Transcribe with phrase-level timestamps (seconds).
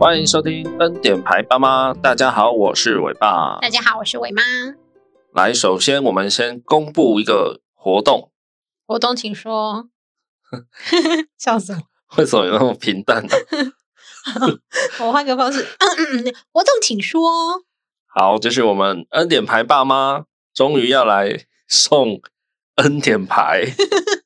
[0.00, 3.58] 欢迎收听恩典牌爸妈，大家好，我是伟爸。
[3.60, 4.42] 大家好，我是伟妈。
[5.34, 8.32] 来，首先我们先公布一个活动。
[8.86, 9.90] 活动，请说。
[11.36, 12.16] 笑死我！
[12.16, 13.30] 为什么有那么平淡 呢？
[15.00, 15.66] 我换个方式。
[16.50, 17.30] 活动，请说。
[18.06, 20.24] 好，就是我们恩典牌爸妈
[20.54, 22.22] 终于要来送
[22.76, 23.66] 恩典牌，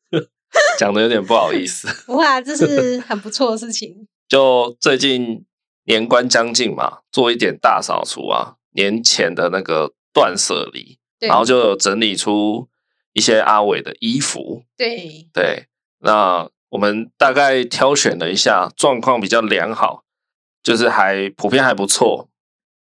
[0.79, 1.89] 讲的有点不好意思。
[2.13, 4.07] 哇，这是很不错的事情。
[4.29, 5.45] 就最近。
[5.85, 12.69] 年关将近嘛，做一点大扫除啊，年前的那个断舍离，然后就有整理出
[13.13, 14.65] 一些阿伟的衣服。
[14.77, 15.67] 对对，
[16.01, 20.05] 那我们大概挑选了一下，状况比较良好，
[20.63, 22.29] 就是还普遍还不错，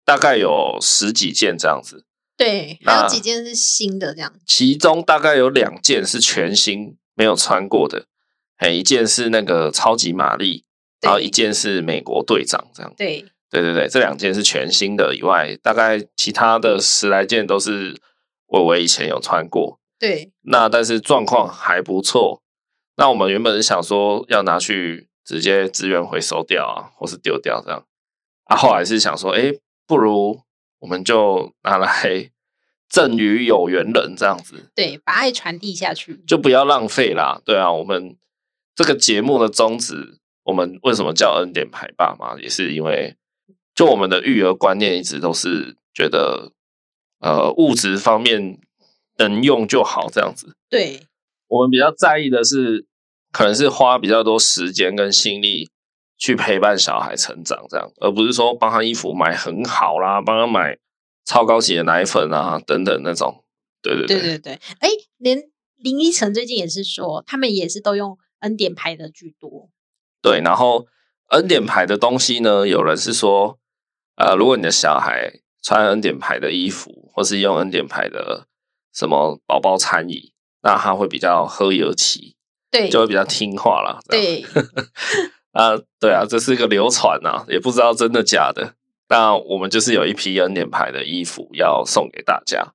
[0.05, 2.05] 大概有十几件这样子。
[2.35, 4.34] 对，还有几件是新的这样。
[4.48, 8.07] 其中大概有两件是全新没有穿过的，
[8.55, 10.65] 还一件是那个超级玛丽。
[11.04, 17.99] 然后一件是美国队长这样，对对对对，这两件是全新的以外，大概其他的十来件都是
[18.48, 19.79] 我我以前有穿过。
[19.99, 22.41] 对，那但是状况还不错。
[22.96, 27.85] 那我们原本是想说要拿去直接资源回收掉啊，或是丢掉这样。
[28.46, 29.54] 啊，后来是想说，哎，
[29.85, 30.41] 不如
[30.79, 32.31] 我们就拿来
[32.90, 34.71] 赠予有缘人这样子。
[34.76, 37.41] 对，把爱传递下去，就不要浪费啦。
[37.46, 38.15] 对啊，我们
[38.76, 40.20] 这个节目的宗旨。
[40.44, 42.40] 我们为什么叫恩典牌爸妈？
[42.40, 43.16] 也是因为，
[43.74, 46.52] 就我们的育儿观念一直都是觉得，
[47.20, 48.60] 呃，物质方面
[49.18, 50.55] 能用就好，这样子。
[50.70, 51.08] 对，
[51.48, 52.86] 我们比较在意的是，
[53.32, 55.70] 可能是花比较多时间跟心力
[56.18, 60.77] 去陪伴小孩成长，这样，而不是说帮他衣服买很好啦，帮他买
[61.26, 63.44] 超高级的奶粉啊等等那种。
[63.82, 64.53] 对对对对对对。
[64.80, 65.41] 哎，连
[65.78, 69.69] 林依晨最近也是说，他们也是都用恩典牌的居多。
[70.24, 70.88] 对，然后
[71.31, 73.59] 恩典牌的东西呢，有人是说，
[74.16, 78.47] 呃，如果你的小孩穿恩典牌的衣服，或是用恩典牌的
[78.94, 80.31] 什么宝宝餐椅，
[80.62, 82.38] 那他会比较和有气，
[82.72, 84.00] 对，就会比较听话啦。
[84.08, 84.46] 对，
[85.52, 88.76] 啊，对啊，这是一个流传啊，也不知道真的假的。
[89.09, 92.74] 那我们就是有一批恩典牌的衣服要送给大家，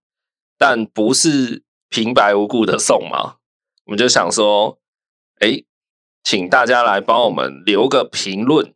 [0.59, 3.37] 但不是平白无故的送嘛，
[3.87, 4.79] 我们就想说，
[5.41, 5.65] 哎。
[6.31, 8.75] 请大家来帮我们留个评论，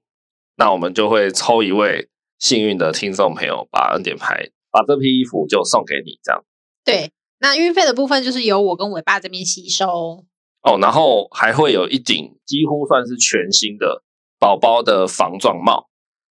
[0.56, 2.08] 那我们就会抽一位
[2.38, 6.42] 幸运的听众朋友，把恩典牌，把这批衣服就送给你，这样。
[6.82, 10.24] 对，那运费的部分就是由我跟伟爸这边吸收。
[10.62, 14.02] 哦，然后还会有一顶几乎算是全新的
[14.38, 15.90] 宝宝的防撞帽，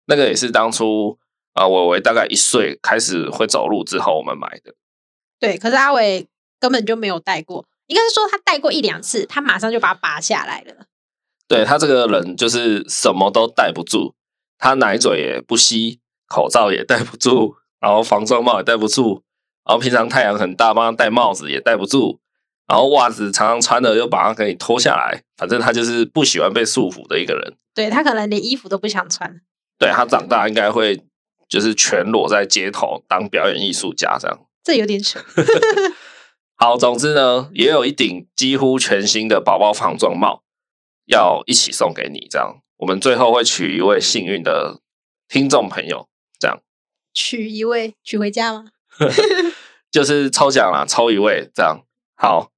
[0.07, 1.19] 那个也是当初
[1.53, 4.73] 啊伟伟大概一岁开始会走路之后我们买的。
[5.39, 6.27] 对，可是阿伟
[6.59, 10.87] 根本就没有戴过，应该是说他戴过一两次，他马上就把它拔下来了。
[11.47, 14.13] 对，他这个人就是什么都戴不住，
[14.57, 19.21] 他奶嘴也不吸，口罩也戴不住，然后防撞帽也戴不住，
[19.65, 22.19] 然后平常太阳很大，帮他戴帽子也戴不住，
[22.67, 27.55] 然后袜子常常穿的又把它给你脱下来，反正他就是不喜欢被束缚的一个人。
[27.75, 29.41] 对，他可能连衣服都不想穿。
[29.77, 31.03] 对，他长大应该会
[31.49, 34.39] 就是全裸在街头当表演艺术家这样。
[34.63, 35.19] 这有点扯。
[36.55, 40.43] 好，总之呢，也有一顶几乎全新的宝宝防撞帽。
[41.05, 44.79] 要一起送给你，这样我们最后会取一位幸运的
[45.27, 46.07] 听众朋友，
[46.39, 46.59] 这样
[47.13, 48.65] 取一位取回家吗？
[49.91, 51.81] 就是抽奖啦，抽一位这样。
[52.15, 52.51] 好，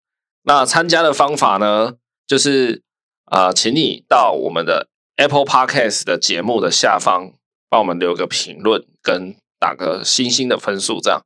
[0.43, 1.95] 那参加的方法呢，
[2.25, 2.83] 就是
[3.25, 7.33] 啊、呃，请你到我们的 Apple Podcast 的节目的下方，
[7.69, 11.25] 帮我们留个评论跟打个星星的分数，这样。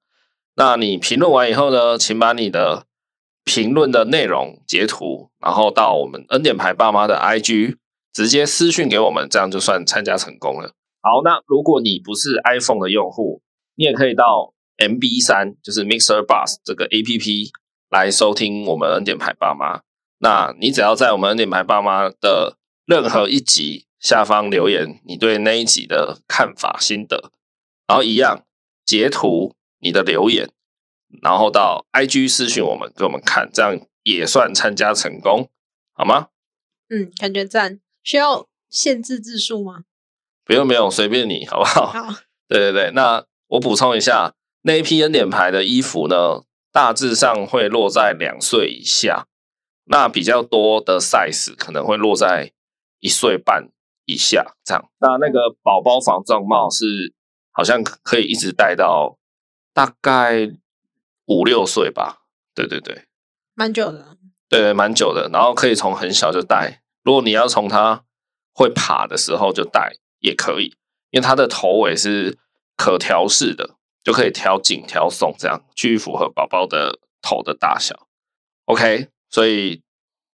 [0.56, 2.86] 那你评论完以后呢，请把你的
[3.50, 7.78] 评论的内容截图，然后到我们恩典牌爸妈的 IG
[8.14, 10.76] 直接私讯给我们，这样就算参加成功了。
[11.02, 13.42] 好，那如果你不是 iPhone 的用户，
[13.74, 17.50] 你也可以到 MB 三，就是 Mixer Bus 这个 APP
[17.90, 19.82] 来收听我们恩典牌爸妈。
[20.20, 27.32] 那你只要在我们恩典牌爸妈的任何一集下方留言，你对那一集的看法心得，
[27.88, 28.44] 然后一样
[28.86, 30.52] 截图你的留言。
[31.22, 35.50] 然后到 IG 私讯我们，给我们看，这样也算参加成功，
[35.94, 36.28] 好吗？
[36.90, 37.80] 嗯，感觉赞。
[38.04, 39.84] 需要限制字数吗？
[40.46, 41.88] 不用，不用，随便你，好不好？
[41.88, 42.16] 好。
[42.48, 49.28] 对对对，那我补充一下，那一批恩典牌的衣服呢，大致上会落在两岁以下，
[49.86, 52.54] 那比较多的 size 可能会落在
[53.00, 53.70] 一岁半
[54.06, 54.90] 以下，这样。
[55.00, 57.14] 那那个宝宝防撞帽是
[57.52, 59.18] 好像可以一直戴到
[59.74, 60.52] 大概。
[61.30, 62.24] 五六岁吧，
[62.54, 63.06] 对对对，
[63.56, 64.18] 蛮久的，
[64.50, 65.30] 对，蛮久的。
[65.32, 68.04] 然后可以从很小就戴，如果你要从他
[68.54, 70.76] 会爬的时候就戴也可以。
[71.12, 72.38] 因为它的头尾是
[72.78, 78.08] 可调式的，就可以调紧调松，这样去符合宝宝的头的大小。
[78.66, 79.82] OK，所以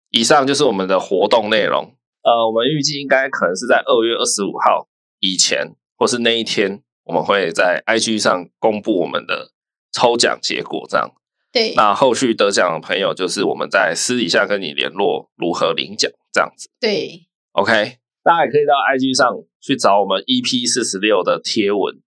[0.09, 1.95] 以上就是我们的活动内容。
[2.23, 4.89] 呃，我们预计应该可能是在二月二十五号
[5.21, 9.51] 以前，或是那一天，我们会在 IG 上公布我们的
[9.95, 10.85] 抽奖结果。
[10.89, 11.09] 这样，
[11.51, 11.73] 对。
[11.75, 16.69] 那后续得奖的朋友，就是我们在私底下跟你联络如何领奖，这样子。
[16.79, 17.27] 对。
[17.53, 22.01] OK，大家也可以到 IG 上去找我们 EP 四十六的贴文。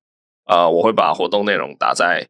[0.44, 2.28] 呃，我会把活动内容打在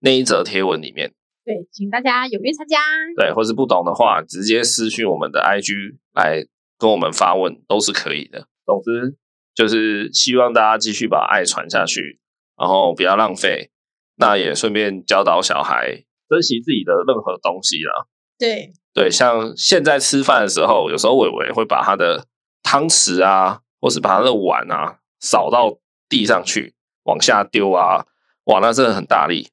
[0.00, 1.12] 那一则贴文里面。
[1.44, 2.78] 对，请大家踊跃参加。
[3.16, 6.46] 对，或是不懂的话，直接私讯我们的 IG 来。
[6.78, 8.48] 跟我们发问都是可以的。
[8.66, 9.16] 总之
[9.54, 12.18] 就是希望大家继续把爱传下去，
[12.58, 13.70] 然后不要浪费。
[14.16, 18.06] 那也顺便教导小孩珍惜自己的任何东西啦。
[18.38, 22.26] 对对，像现在吃饭的时候，有时候伟伟会把他的
[22.62, 25.78] 汤匙啊，或是把他的碗啊扫到
[26.08, 26.74] 地上去，
[27.04, 28.06] 往下丢啊，
[28.44, 29.48] 哇，那真的很大力。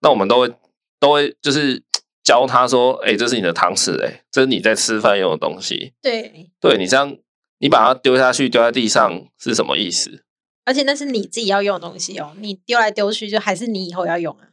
[0.00, 0.54] 那我们都会
[0.98, 1.82] 都会就是。
[2.24, 5.92] 教他说：“哎、欸，这是你的汤匙，哎，这是你在吃饭用的东西。
[6.00, 7.16] 对，对你这样，
[7.58, 10.22] 你把它丢下去，丢在地上是什么意思？
[10.64, 14.48] 而且那是你自己要用的东西哦，你丢来丢去，就还是你以后要用啊。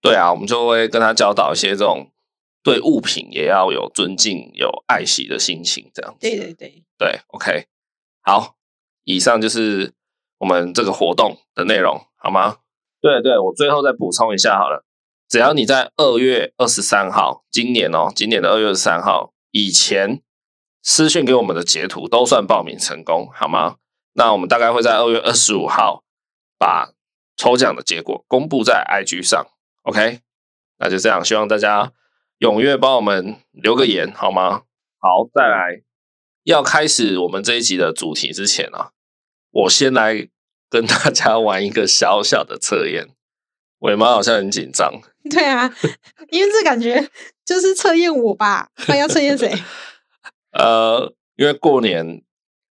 [0.00, 2.10] 对啊，我们就会跟他教导一些这种
[2.62, 6.18] 对物品也要有尊敬、有爱惜的心情，这样子。
[6.20, 7.66] 对对对对，OK，
[8.22, 8.56] 好，
[9.04, 9.92] 以上就是
[10.38, 12.58] 我们这个活动的内容，好吗？
[13.00, 14.84] 对对，我最后再补充一下好了。”
[15.28, 20.22] 只要你在二月二十三号，今年哦，今年的二月二十三号以前
[20.82, 23.76] 私讯给我们的截图，都算报名成功，好吗？
[24.14, 26.02] 那我们大概会在二月二十五号
[26.58, 26.92] 把
[27.36, 29.46] 抽奖的结果公布在 IG 上
[29.82, 30.20] ，OK？
[30.78, 31.92] 那就这样，希望大家
[32.38, 34.62] 踊跃帮我们留个言，好吗？
[34.98, 35.82] 好，再来
[36.44, 38.92] 要开始我们这一集的主题之前啊，
[39.50, 40.28] 我先来
[40.68, 43.10] 跟大家玩一个小小的测验。
[43.80, 44.92] 尾妈好像很紧张。
[45.30, 45.72] 对啊，
[46.30, 47.08] 因为这感觉
[47.46, 48.70] 就是测验我吧？
[48.88, 49.50] 那要测验谁？
[50.52, 52.22] 呃，因为过年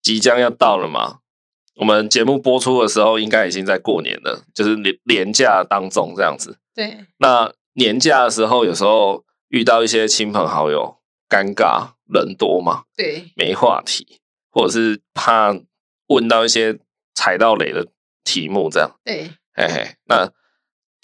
[0.01, 1.19] 即将要到了嘛，
[1.77, 6.59] 我们节目播出的时候应该已经在过年了，就是年年假当中这样子。
[6.75, 7.07] 对。
[7.19, 10.99] 那年假的时候，有时候遇到一些亲朋好友，
[11.29, 14.21] 尴尬，人多嘛，对，没话题，
[14.51, 15.57] 或者是怕
[16.09, 16.79] 问到一些
[17.15, 17.89] 踩到雷的
[18.25, 18.99] 题目，这样。
[19.05, 19.31] 对。
[19.55, 20.31] 嘿嘿，那。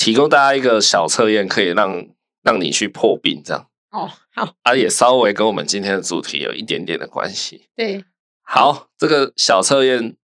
[0.00, 2.06] 提供大家一个小测验，可以让
[2.44, 4.08] 让你去破冰，这样哦。
[4.32, 7.66] 好，啊，也稍微跟我们今天的主题有一点点的关系。
[7.74, 8.04] 对，
[8.42, 10.16] 好，这个小测验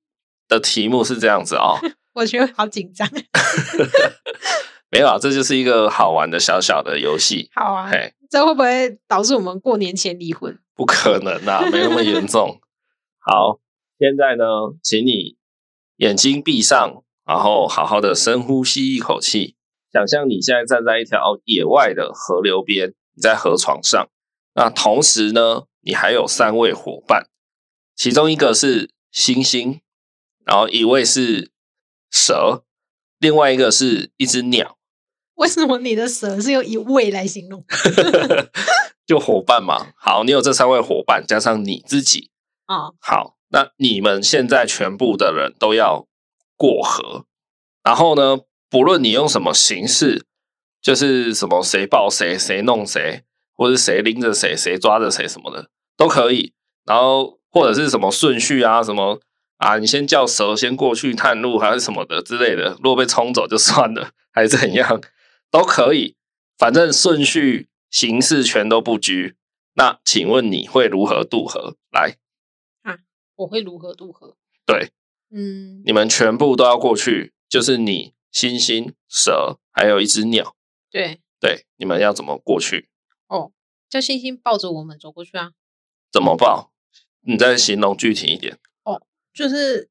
[0.48, 1.78] 的题目是这样子哦。
[2.14, 3.08] 我觉得好紧张。
[4.90, 7.50] 没有啊，这就是一个好玩的小小的游戏。
[7.54, 10.56] 好啊，嘿，这会不会导致我们过年前离婚？
[10.76, 12.60] 不可能啊，没那么严重。
[13.18, 13.58] 好，
[13.98, 14.44] 现在呢，
[14.82, 15.36] 请你
[15.96, 19.56] 眼睛闭上，然后好好的深呼吸一口气。
[19.92, 24.08] 想象你现在站在一条野外的河流边，你在河床上。
[24.54, 27.26] 那同时呢，你还有三位伙伴，
[27.96, 29.80] 其中一个是猩猩，
[30.44, 31.50] 然后一位是
[32.10, 32.64] 蛇，
[33.18, 34.76] 另外一个是一只鸟。
[35.36, 37.64] 为什么你的蛇是用一位来形容？
[39.06, 39.92] 就伙伴嘛。
[39.96, 42.30] 好，你有这三位伙伴，加上你自己。
[42.66, 46.06] 哦，好，那你们现在全部的人都要
[46.56, 47.26] 过河，
[47.82, 48.40] 然后呢？
[48.70, 50.26] 不论你用什么形式，
[50.82, 53.22] 就是什么谁抱谁，谁弄谁，
[53.54, 56.52] 或者谁拎着谁，谁抓着谁什么的都可以。
[56.84, 59.20] 然后或者是什么顺序啊，什么
[59.64, 62.76] 啊，你先叫蛇先过去探路，还是什么的之类的。
[62.82, 65.00] 如果被冲走就算了，还是怎样
[65.50, 66.16] 都可以。
[66.58, 69.36] 反正顺序形式全都不拘。
[69.72, 71.76] 那请问你会如何渡河？
[71.90, 72.18] 来
[72.82, 72.98] 啊，
[73.36, 74.36] 我会如何渡河？
[74.66, 74.90] 对，
[75.30, 78.12] 嗯，你们全部都要过去，就是你。
[78.30, 80.56] 星星、蛇，还有一只鸟。
[80.90, 82.88] 对对，你们要怎么过去？
[83.28, 83.52] 哦，
[83.88, 85.52] 叫星星抱着我们走过去啊？
[86.10, 86.72] 怎么抱？
[87.20, 88.58] 你再形容具体一点。
[89.34, 89.88] 哦，就是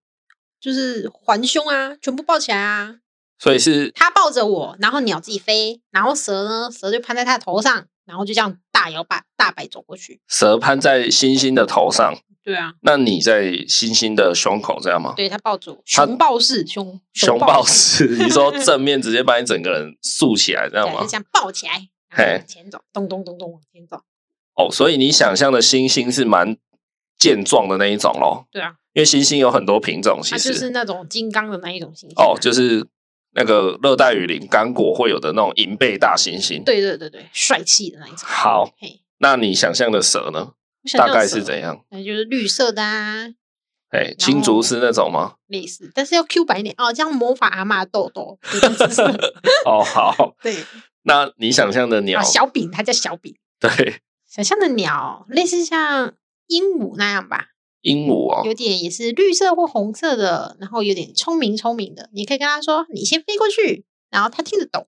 [0.60, 2.96] 就是环胸啊，全部抱起来啊。
[3.40, 10.22] 所以是他抱着我，然后鸟自己飞，然后蛇呢，蛇就攀在他的头上，然后就这样大摇摆大摆走过去。
[10.28, 12.16] 蛇攀在猩猩的头上。
[12.44, 15.14] 对啊，那你在猩猩的胸口这样吗？
[15.16, 21.00] 对，他抱住熊抱式胸熊抱式，你说 正面直接把你整个人竖起来这样吗？
[21.00, 24.02] 就这样抱起来，往前走，咚咚咚咚往前走。
[24.56, 26.58] 哦，所以你想象的猩猩是蛮
[27.24, 28.46] 健壮的那一种咯。
[28.52, 32.22] 对啊，因为猩猩有很多品种，其实就是那种金刚的那一种猩猩。
[32.22, 32.86] 哦，就是
[33.34, 36.62] 那个热带雨林刚果会有的那种银背大猩猩。
[36.66, 38.20] 对对对对，帅气的那一种。
[38.24, 38.70] 好，
[39.20, 40.52] 那你想象的蛇呢？
[40.98, 41.80] 大概是怎样？
[41.92, 43.28] 那就是绿色的啊，
[43.92, 45.36] 哎，青竹是那种吗？
[45.48, 48.38] 类似，但是要 Q 白一点哦，这样魔法阿妈豆豆。
[49.66, 50.58] 哦，好，对。
[51.04, 53.36] 那你想象的鸟，小饼，它叫小饼。
[53.60, 56.14] 对，想象的鸟类似像
[56.48, 57.50] 鹦鹉那样吧。
[57.82, 62.10] 鹦鹉哦，有点也是绿色或红色的，然后有点聪明聪明的。
[62.14, 64.88] 你可以跟他说：“你先飞过去。”然后他听得懂。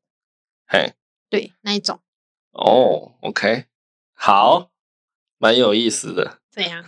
[0.67, 0.93] 嘿，
[1.29, 1.99] 对，那一种。
[2.51, 3.65] 哦，OK，
[4.13, 4.71] 好，
[5.37, 6.39] 蛮有意思的。
[6.49, 6.85] 怎样。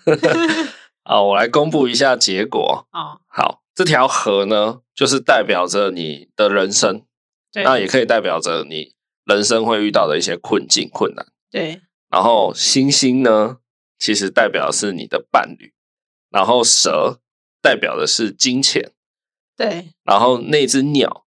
[1.04, 2.88] 好，我来公布一下结果。
[2.94, 7.04] 哦，好，这条河呢，就是代表着你的人生，
[7.52, 8.94] 对，那也可以代表着你
[9.26, 11.26] 人生会遇到的一些困境、困难。
[11.52, 13.58] 对，然后星星呢，
[13.98, 15.74] 其实代表是你的伴侣，
[16.30, 17.20] 然后蛇
[17.62, 18.92] 代表的是金钱，
[19.56, 21.26] 对，然后那只鸟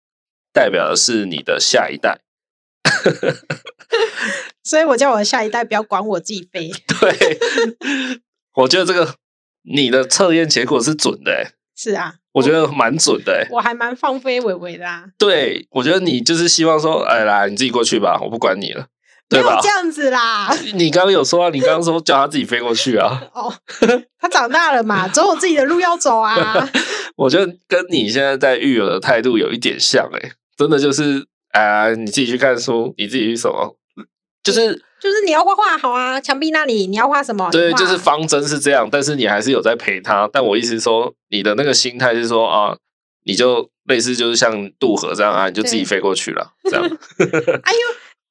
[0.52, 2.22] 代表的是你的下一代。
[4.64, 6.70] 所以我叫我的下一代不要管我自己飞。
[6.70, 7.40] 对，
[8.56, 9.16] 我觉得这个。
[9.70, 15.04] 你的测验结果是准的，欸，是啊，我觉得蛮准的，欸，我还蛮放飞伟伟的啊。
[15.18, 18.88] 对，我觉得你就是希望说，哎，来，你自己过去吧，我不管你了，
[19.30, 19.60] 对吧？
[19.62, 20.50] 这样子啦。
[20.76, 23.22] 你刚刚有说啊，你刚刚说叫他自己飞过去啊。
[23.34, 23.54] 哦，
[24.20, 26.70] 他长大了嘛， 走有自己的路要走啊。
[27.18, 33.76] 我觉得跟你现在在育儿的态度有一点像，欸，哎，真的就是，啊，你自己去看书，你自己去什么，
[34.44, 34.84] 就是。
[35.00, 37.48] 就是你要画画好啊，墙壁那里你要画什么？
[37.52, 40.28] 对，就是方针是这样，但是你还是有在陪他。
[40.34, 42.76] 但我意思是说，你的那个心态是说啊，
[43.24, 46.84] 你就类似就是像渡河这样啊，你就自己飞过去了，这样。
[47.64, 47.80] 哎呦，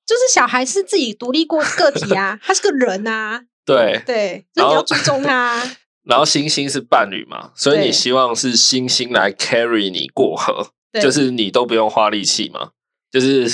[0.06, 3.44] 就是小孩是自己独立过个体啊，他是个人啊。
[3.66, 5.60] 对对，所以你要尊重他。
[6.06, 10.68] 然后星星是伴侣嘛，所以你希望是星星来 carry 你过河，
[11.02, 12.70] 就是你都不用花力气嘛。
[13.10, 13.48] 就是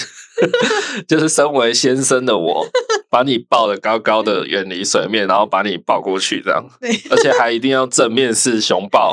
[1.09, 2.67] 就是身为先生的我，
[3.09, 6.69] 把你抱得高高的，远离水面，然后把你抱过去，这样，
[7.11, 9.13] 而且还一定要正面是熊抱，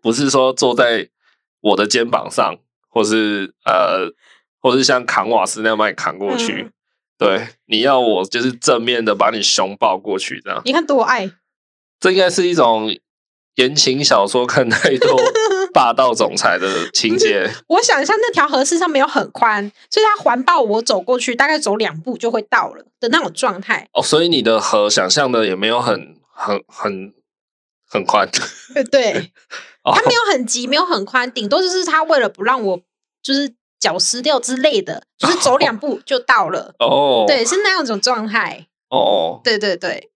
[0.00, 1.08] 不是说坐在
[1.60, 2.54] 我的肩膀上，
[2.88, 4.12] 或是呃，
[4.60, 6.52] 或是像扛瓦斯那样把你扛过去。
[6.52, 6.72] 嗯、
[7.18, 10.62] 对，你要我就是正面的把你熊抱过去，这样。
[10.64, 11.30] 你看多爱，
[11.98, 12.96] 这应该是一种
[13.56, 15.20] 言情小说看太多。
[15.74, 23.86] 霸道总裁的情节， 我想象那条河事实上没有很宽，所以他环抱我走过去，大概走两步就会到了的那种状态。
[23.92, 27.12] 哦，所以你的河想象的也没有很很很
[27.86, 28.28] 很宽。
[28.74, 29.32] 对对，
[29.84, 32.80] 它没有很急，没有很宽，顶多就是他为了不让我
[33.22, 36.74] 就是脚湿掉之类的，就是走两步就到了。
[36.80, 38.66] 哦，对，是那样一种状态。
[38.90, 40.10] 哦，对对对，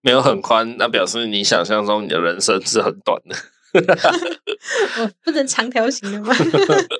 [0.00, 3.36] 没有很宽，那表示你想象中你的人生是很短的。
[5.00, 6.34] 我不能长条形的吗？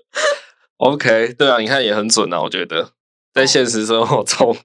[0.79, 2.91] OK，对啊，你看也很准啊，我觉得
[3.33, 4.57] 在现实生活中，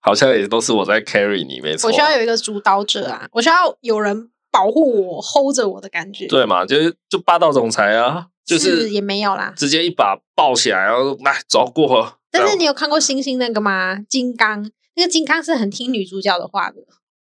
[0.00, 1.88] 好像也都是我在 carry 你，没错。
[1.88, 6.66] 我需要有一个主导者啊，我需要有人保护我，hold 着我的感觉，对嘛？
[6.66, 12.18] 就是就霸道总裁啊，就是，也没有啦，直接一把抱起来，然后来走过河。
[12.30, 13.98] 但是你有看过星星那个吗？
[14.08, 16.76] 金刚那个金刚是很听女主角的话的，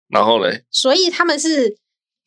[0.09, 1.79] 然后嘞，所以他们是。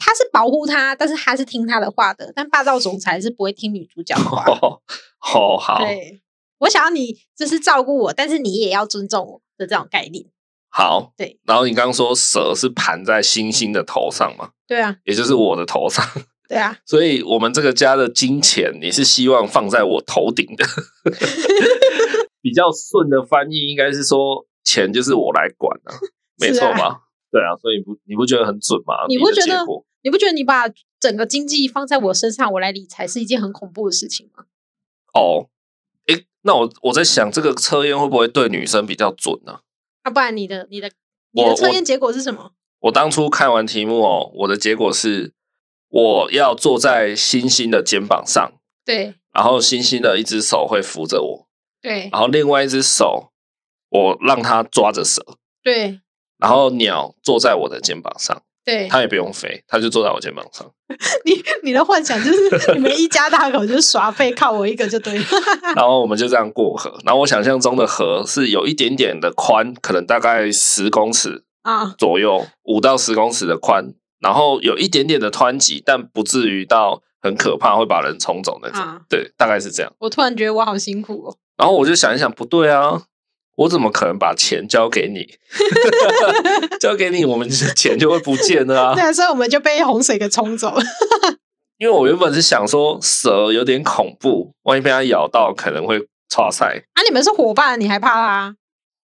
[0.04, 2.34] 他是保护他，但是他是听他的话的。
[2.36, 4.44] 但霸道总裁是不会听女主角的话。
[4.50, 4.82] 哦，
[5.20, 5.78] 好好。
[5.78, 6.24] 对，
[6.58, 10.26] 我想要你就是照顾我，但是你也要尊重我的这种概念。
[10.70, 11.40] 好，对。
[11.46, 14.54] 然后你刚刚说蛇是盘在星星的头上嘛？
[14.66, 16.04] 对啊，也就是我的头上。
[16.52, 20.66] 对啊， 所以我们这个家的金钱，你是希望放在我头顶的。
[22.44, 25.96] 比较顺的翻译应该是说，钱就是我来管啊，
[26.38, 27.04] 没错吧？
[27.32, 29.06] 对啊，所以你不你不觉得很准吗？
[29.08, 29.66] 你不觉得？
[30.04, 30.64] 你不觉得你把
[31.00, 34.44] 整个经济放在我身上，我来理财是一件很恐怖的事情吗？
[35.14, 35.48] 哦，
[36.08, 39.60] 诶，那我我在想，这个测验会不会对女生比较准呢？
[40.02, 40.92] 啊，不然你的你的
[41.32, 42.54] 你的测验结果是什么？
[42.80, 45.32] 我，我当初看完题目哦，我的结果是
[45.92, 48.52] 我要坐在星星的肩膀上，
[48.84, 51.48] 对，然后星星的一只手会扶着我，
[51.82, 53.32] 对，然后另外一只手
[53.90, 55.22] 我让它抓着蛇，
[55.64, 56.00] 对，
[56.40, 58.42] 然后鸟坐在我的肩膀上。
[58.64, 60.72] 对，他也不用飞，他就坐在我肩膀上。
[61.26, 61.34] 你
[61.64, 65.26] 你的幻想就是你们一家大口就是耍废，靠我一个就对了。
[65.76, 66.96] 然后我们就这样过河。
[67.04, 78.80] 然后我想象中的河是有一点点的宽，可能大概十公尺啊左右，五到十公尺的宽，然后有一点点的湍急，但不至于到很可怕会把人冲走那种。
[78.80, 79.92] 啊、对，大概是这样。
[80.00, 81.36] 我突然觉得我好辛苦哦。
[81.58, 83.04] 然后我就想一想，不对啊。
[83.58, 85.28] 我怎么可能把钱交给你？
[86.80, 88.96] 交给你，我们钱就会不见了啊！
[88.96, 90.82] 对啊，所以我们就被洪水给冲走了。
[91.78, 96.00] 因为我原本是想说蛇有点恐怖，万一被它咬到，可能会
[96.30, 96.86] 剉赛。
[96.94, 98.56] 啊，你们是伙伴，你还怕它？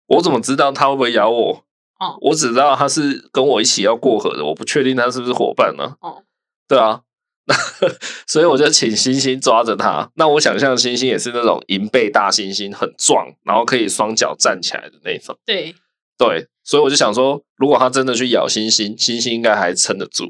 [0.07, 1.62] 我怎么知道它会不会咬我？
[2.03, 5.95] 哦，我只知道他是跟我一起要过河的，我不确定他是不是伙伴呢？
[6.01, 6.23] 哦，
[6.67, 7.01] 对啊，
[7.45, 7.55] 那
[8.27, 10.09] 所以我就请星星抓着他。
[10.15, 15.37] 那我想象星星也是那种银背大猩猩，很壮，然后可以双脚站起来的那种。
[15.45, 15.73] 对
[16.17, 20.25] 对，所以我就想说，如果他真的去咬星星，星星应该还撑得住。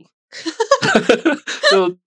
[1.72, 1.98] 就。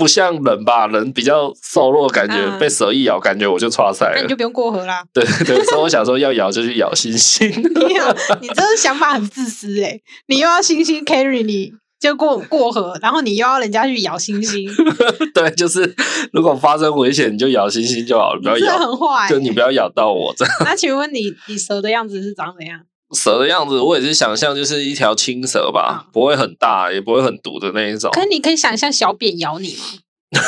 [0.00, 4.12] 不像人吧，人比较瘦弱，感觉、嗯、被蛇一咬，感觉我就剉赛了。
[4.16, 5.04] 那你就不用过河啦。
[5.12, 7.50] 对对，所以我想说，要咬就去咬星星。
[8.40, 10.02] 你这个想法很自私哎、欸！
[10.28, 14.66] 你又要星星 carry 你，就过过河，然后你又要人家去咬星星。
[15.34, 15.94] 对，就是
[16.32, 18.78] 如果发生危险，你就咬星星就好了，不要咬。
[18.78, 20.54] 很坏、欸，就你不要咬到我这样。
[20.64, 22.80] 那请问你，你蛇的样子是长怎样？
[23.14, 28.10] 蛇的样子，我也是想象就是一条青蛇吧，不会很大，也不会很毒的那一种。
[28.12, 29.84] 可是你可以想象小扁咬你吗？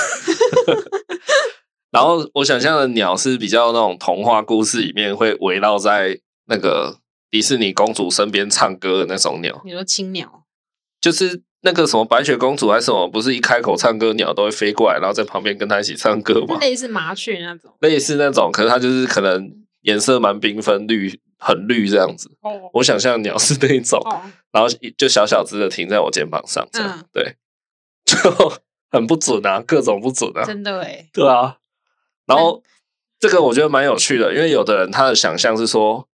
[1.91, 6.99] 然后我想象的鸟是比较那种童话故事里面会围绕在那个
[7.31, 9.61] 迪士尼公主身边唱歌的那种鸟。
[9.65, 10.45] 你说青鸟，
[11.01, 16.57] 就是那个什么白雪公主还是什么，不是一开口唱歌，鸟都会飞过来，然后在旁边跟她一起唱歌吗？
[16.61, 19.53] 类似麻雀那种，类似那种，可是它就是可能
[19.83, 21.21] 颜色蛮缤纷，绿。
[21.45, 24.23] 很绿这样子，哦、我想象鸟是那一种，哦、
[24.53, 27.37] 然后就小小只的停在我肩膀上，这样、嗯、对，
[28.07, 28.17] 就
[28.91, 31.57] 很不准啊，各种不准啊，真的哎，对啊。
[32.27, 32.63] 然后
[33.19, 36.09] 这个我觉得蛮有趣的，因为有的人他的想象是说，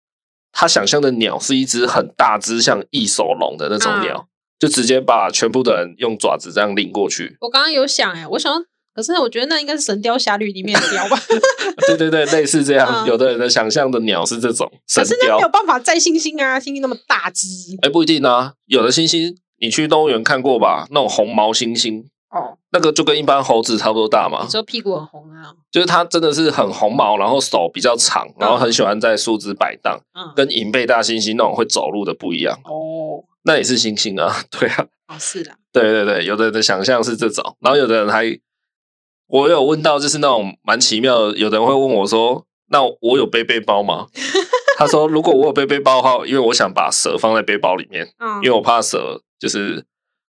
[0.51, 7.37] 他想象的鸟是一只很大只像翼手龙的那种鸟，嗯、就直接把全部的人用爪子这样拎过去。
[7.41, 8.65] 我刚刚有想哎，我想。
[8.99, 11.17] 可是我觉得那应该是《神雕侠侣》里面的雕吧？
[11.87, 13.05] 对对对，类似这样。
[13.05, 17.47] 嗯、有的人的想象的鸟是这种神雕，可是那没有办法载星星啊，星星那么大只。
[17.83, 18.55] 哎、欸，不一定啊。
[18.67, 20.89] 有的星星，你去动物园看过吧？
[20.91, 24.41] 那种红毛猩猩，哦，那个就跟一般猴子差不多大嘛。
[24.43, 25.55] 你说屁股很红啊？
[25.71, 29.97] 就是它真的是很红毛，然后手比较长，然后很喜欢在树枝摆荡。
[30.19, 32.59] 嗯，跟银背大猩猩那种会走路的不一样。
[32.65, 34.85] 哦，那也是猩猩啊， 对啊。
[35.07, 35.53] 哦，是的。
[35.73, 38.37] 对对对，有的人的想象是这种，然后有的人还。
[39.29, 44.07] 我有问到，就是那种蛮奇妙的，有的人会问我说：“那我有背背包吗？”
[44.79, 49.85] 他说：“如果我有背背包的话，因为我想把蛇放在背包里面，嗯，因为我怕蛇就是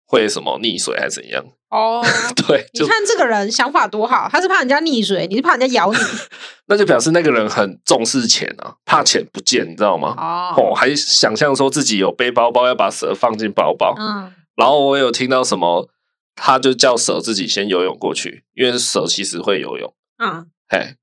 [0.06, 2.02] 会什么溺水还是怎样。”哦，
[2.48, 6.00] 对，你看这个人想法多好，他是怕人家溺水，你是怕人家咬你，
[6.68, 10.16] 那就表示那个人很重视钱啊，怕钱不见，你知道吗？
[10.18, 15.88] 哦，哦，还想象说自己有背包包要把蛇放进包包，嗯，然后我有听到什么。
[16.38, 19.94] 他就叫蛇自己先游泳过去，因为蛇其实会游泳。
[20.20, 20.96] 嗯，嘿，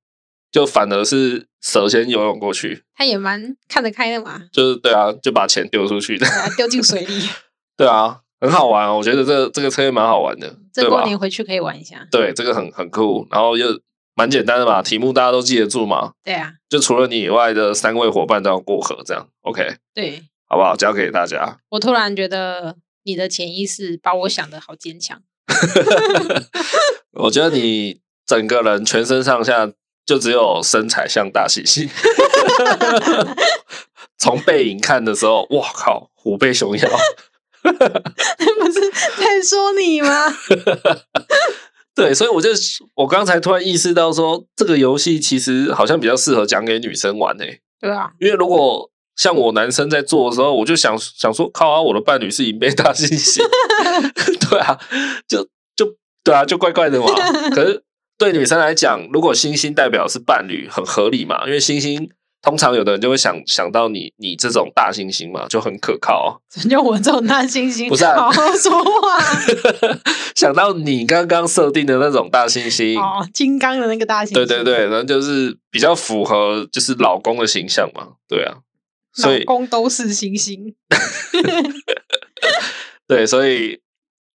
[0.50, 2.84] 就反而是蛇先游泳过去。
[2.94, 4.40] 他也蛮看得开的嘛。
[4.52, 7.28] 就是对啊，就把钱丢出去的，丢进水里。
[7.76, 10.56] 对啊，很好玩哦，我觉得这个这个策略蛮好玩的。
[10.72, 12.06] 这过年回去可以玩一下。
[12.10, 13.66] 对，这个很很酷，然后又
[14.14, 16.12] 蛮简单的嘛，题目大家都记得住嘛。
[16.22, 19.76] 对啊，就除了你以外的三位伙伴都要过河，这样 OK。
[19.92, 20.76] 对，好不好？
[20.76, 21.58] 交给大家。
[21.70, 22.76] 我突然觉得。
[23.04, 25.22] 你的潜意识把我想的好坚强，
[27.12, 29.70] 我觉得你整个人全身上下
[30.06, 31.88] 就只有身材像大猩猩，
[34.18, 36.88] 从背影看的时候，哇靠，虎背熊腰，
[37.62, 40.08] 那不是在说你吗？
[41.94, 42.50] 对，所以我就
[42.94, 47.60] 我刚才突然意识到说，这个游戏其实好像比较适合讲给女生玩诶、欸。
[47.80, 48.90] 对啊，因为如果。
[49.16, 53.40] 像我男生在做的时候，我就想想说，靠啊，我的伴侣是银背大猩猩，
[54.50, 54.78] 对啊，
[55.28, 55.44] 就
[55.76, 57.06] 就对啊，就怪怪的嘛。
[57.54, 57.82] 可是
[58.18, 62.08] 对女生来讲，如果猩猩代表是伴侣，很合理嘛，因为猩猩
[62.42, 66.40] 通常有的人就会想想到你，你这种大猩猩嘛，就很可靠。
[66.68, 69.18] 就我这种大猩猩，不是、啊、好好说话。
[70.34, 78.56] 想到你刚刚设定的那种大猩猩，哦，金刚的那个大猩猩，对对对，然后就是比较符合就是老公的形象嘛，对啊。
[79.14, 80.74] 所以老公都是猩猩，
[83.06, 83.80] 对，所以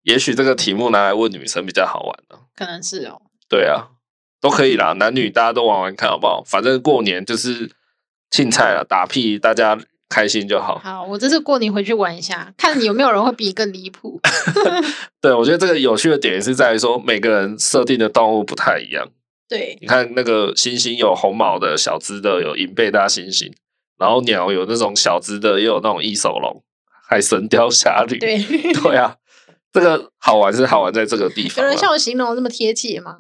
[0.04, 3.22] 也许这个题目拿来问女生比较好玩呢，可能是哦。
[3.50, 3.89] 对啊，
[4.39, 6.42] 都可以啦，男女大家都玩玩看好不好？
[6.46, 7.70] 反正过年就是
[8.32, 10.80] 庆菜啊，打屁大家开心就好。
[10.80, 14.22] 好，我这次过年回去玩一下，看有没有人会比你更离谱。
[15.20, 19.10] 对，我觉得这个有趣的点是在于说，每个人设定的动物不太一样。
[19.50, 23.52] 对，你看那个猩猩有红毛的小只的，有银背大猩猩。
[23.99, 26.63] 然后鸟有那种小只的，也有那种翼手龙，
[27.07, 28.17] 还神雕侠侣。
[28.17, 28.41] 对
[28.73, 29.17] 对啊，
[29.71, 31.63] 这个好玩是好玩在这个地方。
[31.63, 33.19] 有人像我形容这么贴切吗？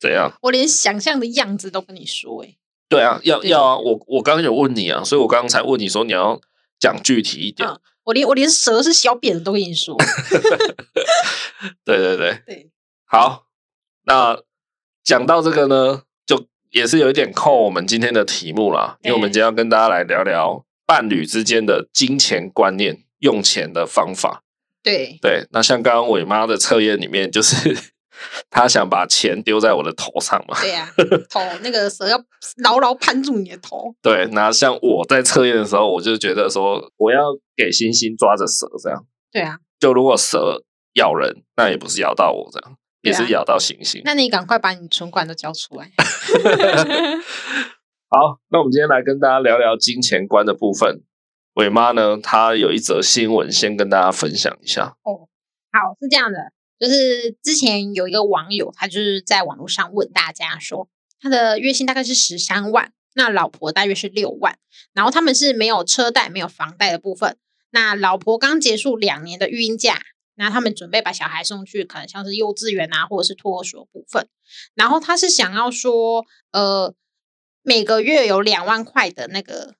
[0.00, 0.32] 怎样？
[0.42, 2.56] 我连想象的样子都跟你说哎。
[2.88, 3.76] 对啊，要要啊！
[3.76, 6.40] 我我刚刚有问你啊，所以我刚刚才问你说你要
[6.80, 7.68] 讲具体一点。
[7.68, 9.94] 嗯、我连我连蛇是小扁的都跟你说。
[11.84, 12.70] 对对对对，
[13.04, 13.44] 好，
[14.04, 14.40] 那
[15.04, 16.02] 讲到这个呢？
[16.70, 24.42] 也是有一点扣我们今天的题目啦，因为我们今天要跟大家来聊聊伴侣之间的金钱观念、用钱的方法。
[24.82, 27.76] 对对，那像刚刚伟妈的测验里面，就是
[28.48, 30.58] 他想把钱丢在我的头上嘛？
[30.60, 30.92] 对呀、啊，
[31.28, 32.18] 头那个蛇要
[32.62, 33.94] 牢牢攀住你的头。
[34.00, 37.20] 对，那像我在测验的时候，我就觉得说，我要
[37.56, 39.04] 给星星抓着蛇这样。
[39.32, 40.62] 对啊，就如果蛇
[40.94, 44.02] 咬人，那也不是咬到我这样，也是咬到星星。
[44.04, 45.90] 那你赶快把你存款都交出来。
[48.10, 51.02] 好，那我们今天来跟大家聊聊金钱观的部分。
[51.54, 54.96] 伟妈呢，她有一则新闻，先跟大家分享一下。
[55.02, 55.28] 哦，
[55.72, 56.38] 好，是这样的，
[56.78, 60.88] 就是之前有一个网友，他就是在网络上问大家说，
[61.20, 64.56] 他的月薪大概是十三万，那老婆大约是六万，
[64.94, 67.36] 然后他们是没有车贷、没有房贷的部分。
[67.70, 70.00] 那老婆刚结束两年的育婴假，
[70.38, 74.26] 那他们准备把小孩送去，可能像是幼稚园啊，或者是托儿所部分。
[74.74, 76.94] 然后他是想要说，呃。
[77.62, 79.74] 每个月有两万块的那个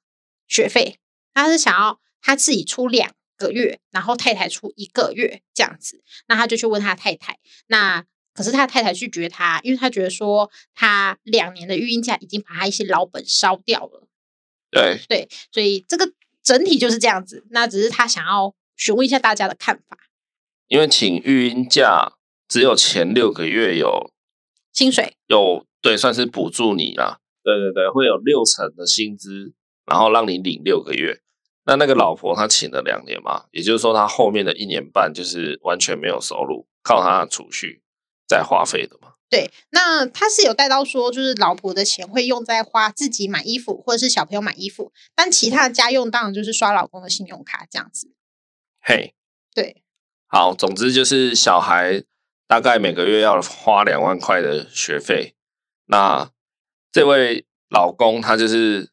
[0.47, 0.99] 学费，
[1.33, 6.03] 他是想要他自己出两个月，然后太太出一个月这样子。
[6.27, 14.07] 那他就去问他太太，那可是他太太拒绝他，因为他觉得说他两年的育婴假已经把他一些老本烧掉了。
[14.71, 17.47] 对对，所以这个整体就是这样子。
[17.49, 19.97] 那只是他想要询问一下大家的看法。
[20.69, 22.13] 因为请育婴假
[22.47, 24.11] 只有前六个月有
[24.73, 27.19] 薪水，有对，算是补助你啦。
[27.43, 29.53] 对对对，会有六成的薪资，
[29.87, 31.21] 然后让你领六个月。
[31.65, 37.83] 那那个老婆她请了两年嘛，也就是说她后面的一年半就是完全没有收入，靠她的储蓄
[38.27, 39.15] 在花费的嘛。
[39.31, 48.11] 对，那他是有带到说，就是老婆的钱会用在花自己买衣服或者是小朋友买衣服，但其他的家用当然就是刷老公的信用卡这样子。
[48.81, 49.15] 嘿，
[49.55, 49.83] 对，
[50.29, 52.05] 好，总之就是小孩
[52.47, 55.35] 大概每个月要花两万块的学费，
[55.87, 56.31] 那。
[56.91, 58.89] 这位老公他就是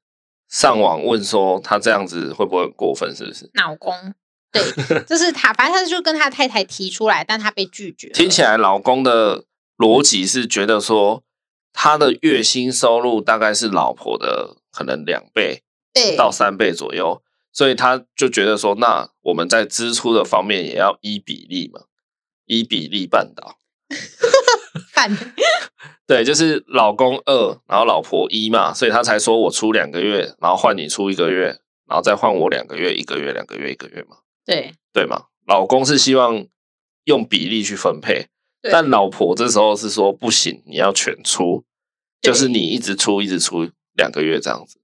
[0.50, 3.15] 上网问说，他这样子会不会很过分？
[3.15, 3.50] 是不是？
[3.54, 4.13] 老公，
[4.52, 4.62] 对，
[5.06, 8.10] 就是他，反正他就跟他太太提出来，但他被拒绝。
[8.10, 9.45] 听起来老公的
[9.78, 11.24] 逻辑是觉得说，
[11.71, 17.24] 他的月薪收入大概是老婆的可能两倍，对，到三倍左右，
[17.56, 21.84] 所以他就觉得说，那我们在支出的方面也要依比例嘛，
[22.46, 23.58] 依比例办到。
[26.06, 34.18] 对，就是老公二，然后老婆一嘛，所以他才说我出两个月，然后换你出一个月，然后再换我两个月，一个月，两个月，一个月嘛。
[34.46, 36.46] 对，对嘛，老公是希望
[37.06, 38.28] 用比例去分配，
[38.70, 41.63] 但老婆这时候是说不行，你要全出，
[42.22, 44.82] 就是你一直出，一直出两个月这样子。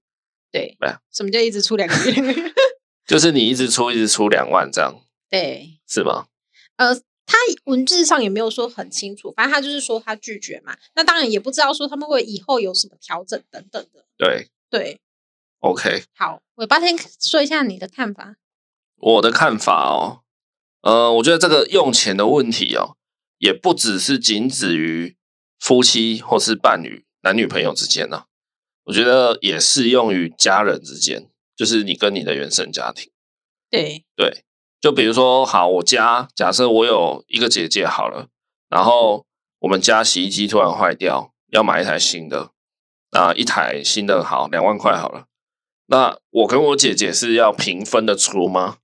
[0.52, 0.76] 对，
[1.10, 2.52] 什么叫一直出两个月？
[3.08, 4.94] 就是你一直出，一直出两万这样。
[5.28, 6.26] 对，是吗？
[6.76, 7.00] 呃。
[7.24, 10.76] 他文字上也没有说很清楚，反正他就是说他拒绝嘛。
[10.96, 14.04] 那当然也不知道说他们会以后有什么调整等等的。
[14.18, 15.00] 对对
[15.60, 16.02] ，OK。
[16.14, 18.34] 好，尾巴先说一下你的看法。
[18.96, 20.20] 我的看法哦，
[20.82, 22.96] 呃，我觉得这个用钱的问题哦，
[23.38, 25.16] 也不只是仅止于
[25.58, 28.26] 夫妻或是伴侣、男女朋友之间呢、啊。
[28.84, 33.10] 我觉得也适用于家人之间，就是你跟你的原生家庭。
[33.70, 34.44] 对对。
[34.80, 38.26] 就比如说，好，我家假设我有一个姐姐好了，
[38.68, 39.24] 然后
[39.60, 42.50] 我们家洗衣机突然坏掉，要买一台新的，
[43.10, 45.26] 啊一台新的好两万块好了，
[45.86, 48.78] 那我跟我姐姐是要平分的出吗？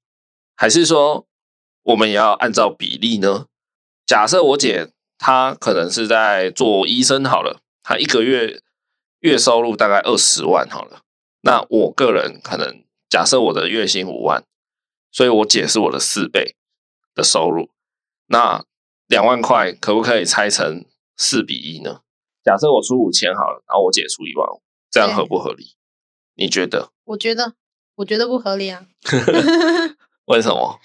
[0.55, 1.27] 还是说
[1.83, 3.47] 我们也要按照比例呢？
[4.07, 8.63] 假设我姐她可能是在做医生好了，她一个月
[9.21, 11.03] 月收入大概二十万好了，
[11.43, 14.45] 那我个人可能假设我的月薪五万。
[15.11, 16.55] 所以我姐是我的四倍
[17.15, 17.71] 的收入，
[18.27, 18.63] 那
[19.07, 20.85] 两万块可不可以拆成
[21.17, 22.03] 四比一呢？
[22.45, 25.77] 假设我出五千好了，然后我姐出一万五，这样合不合理？
[26.35, 26.93] 你觉得？
[27.05, 27.55] 我觉得，
[27.97, 28.87] 我觉得不合理啊。
[30.27, 30.79] 为什么？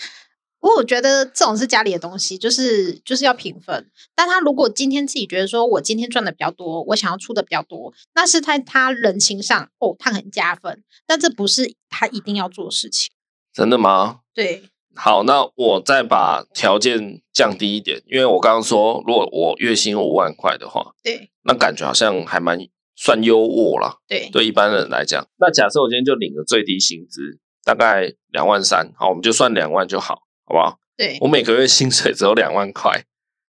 [0.64, 3.86] 我我觉得这种是家里的东西，就是就是要平分。
[4.16, 10.82] 但他如果今天自己觉得说我今天赚的比较多，我想要出的比较多，那是在他人情上哦，他很加分。
[11.06, 13.12] 但这不是他一定要做的事情。
[13.54, 14.22] 真的吗？
[14.34, 14.64] 对，
[14.96, 22.58] 好，那我再把条件降低一点，因为我刚刚说，如果我月薪五万块的话，对，那感觉好像还蛮
[22.96, 24.00] 算优渥了。
[24.08, 30.22] 对，对一般人来讲，那假设我今天就领了最低薪资，大概两万三，好，我们就算两万就好，
[30.54, 30.80] 好不好？
[30.96, 33.04] 对，我每个月薪水只有两万块，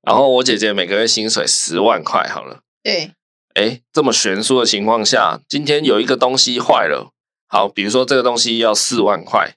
[0.01, 2.63] 然后我姐姐每个月薪水十万块，好了。
[2.83, 3.13] 对，
[3.53, 7.13] 哎，这么悬殊的情况下，今天有一个东西坏了，
[7.49, 9.55] 好，比如说这个东西要四万块。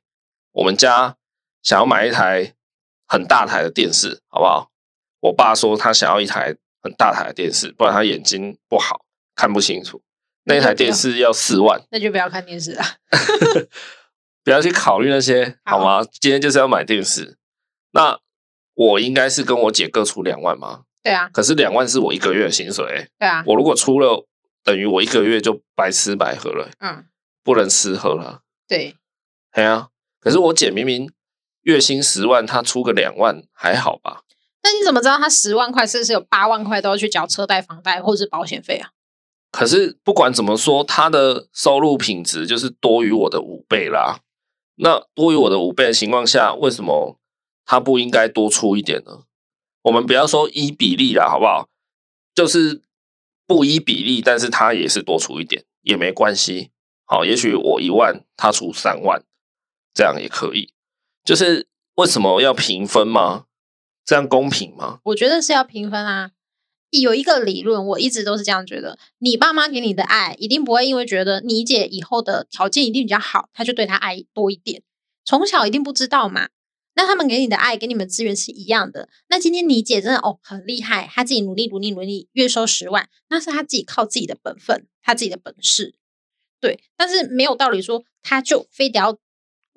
[0.52, 1.16] 我们家
[1.64, 2.54] 想要买一台
[3.08, 4.70] 很大台的电视，好不好？
[5.22, 10.02] 我爸说他想要一台很大台的电视，不然他眼睛不好，看不清楚。
[10.44, 12.84] 那台电视要四万，那就不要看电视了，
[14.50, 15.98] 不要去考虑那些，好吗？
[15.98, 17.38] 好，今天就是要买电视，
[17.92, 18.18] 那
[18.74, 20.86] 我应该是跟我姐各出两万吗？
[21.04, 21.30] 对啊。
[21.32, 23.08] 可是两万是我一个月的薪水、欸。
[23.20, 23.44] 对啊。
[23.46, 24.26] 我如果出了，
[24.64, 26.72] 等于我一个月就白吃白喝了、欸。
[26.80, 27.06] 嗯。
[27.44, 28.42] 不能吃喝了。
[28.68, 28.96] 对。
[29.54, 29.90] 对啊。
[30.20, 31.12] 可是我姐明明
[31.62, 34.24] 月薪十万，她出个两万还好吧？
[34.64, 38.90] 那你怎么知道她十万块是不是有八万块都要去缴车贷、房贷或者是保险费啊？
[39.52, 44.22] 可是不管怎么说，她的收入品质就是多于我的五倍啦。
[44.82, 47.18] 那多于我的五倍的情况下，为什么
[47.66, 49.24] 他不应该多出一点呢？
[49.84, 51.68] 我们不要说依比例啦，好不好？
[52.34, 52.82] 就是
[53.46, 56.72] 不依比例，但是他也是多出一点也没关系。
[57.06, 59.24] 好，也许我一万，他出三万，
[59.94, 60.74] 这样也可以。
[61.26, 63.46] 就是为什么要平分吗？
[64.06, 65.00] 这样公平吗？
[65.04, 66.32] 我觉得是要平分啊。
[66.90, 74.82] 有一个理论，我一直都是这样觉得：你爸妈给你的爱，一定不会因为觉得你姐以后的条件一定比较好，他就对她爱多一点。
[75.24, 76.50] 从小一定不知道嘛。
[76.96, 79.08] 那他们给你的爱，给你们资源是一样的。
[79.30, 85.96] 那今天你姐真的哦很厉害，她自己努力努力努力，月收十万，那是她自己靠自己的本分，她自己的本事。
[86.60, 89.18] 对，但是没有道理说她就非得要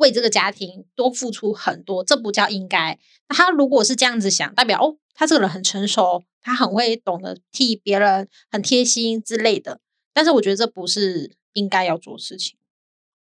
[0.02, 2.98] 为这个家庭多付出很多，这不叫应该。
[3.30, 6.24] 那他如果是这样子想，代表哦，他这个人很成熟。
[6.44, 9.78] 他很会懂得替别人，很贴心之类的，
[10.12, 12.58] 但是我觉得这不是应该要做事情。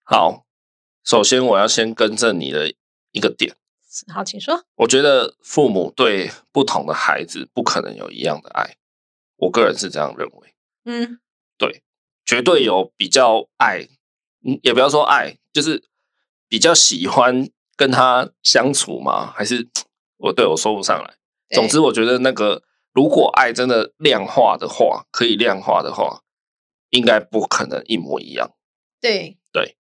[0.02, 0.44] 好，
[1.04, 2.74] 首先我要先更正你的
[3.12, 3.54] 一个点。
[4.12, 4.64] 好，请说。
[4.74, 8.76] 我觉得父母对不同的孩子不可能有一样的爱，
[9.36, 10.54] 我个人是这样认为。
[10.86, 11.20] 嗯，
[11.56, 11.84] 对，
[12.24, 13.86] 绝对有比较爱，
[14.44, 15.84] 嗯，也不要说爱，就是
[16.52, 19.32] 比较喜欢跟他相处吗？
[19.32, 19.70] 还是
[20.18, 21.14] 我对我说不上来。
[21.48, 22.62] 总之，我觉得那个。
[22.92, 26.20] 如果爱真的量化的话，可以量化的话，
[26.90, 28.54] 应该不可能一模一样。
[29.00, 29.78] 对对。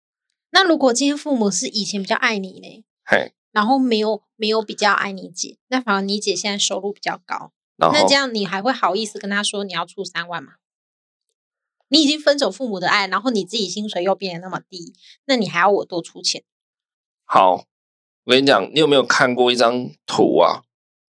[0.52, 2.86] 那如果今天父母是以前比较爱你呢？
[3.04, 10.58] 嘿，然后没有没有比较爱你姐，那反而你姐现在收入比较高，那这样你还会好意思跟他说你要出三万吗？
[11.88, 14.94] 你已经分走父母的爱，然后你自己薪水又变得那么低，
[15.26, 16.44] 那你还要我多出钱？
[17.32, 17.64] 好，
[18.24, 20.64] 我跟你讲，你有没有看过一张图啊？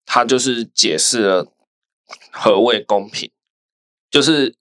[0.06, 1.52] 它就是解释了。
[2.30, 3.30] 何谓公平？
[4.10, 4.56] 就是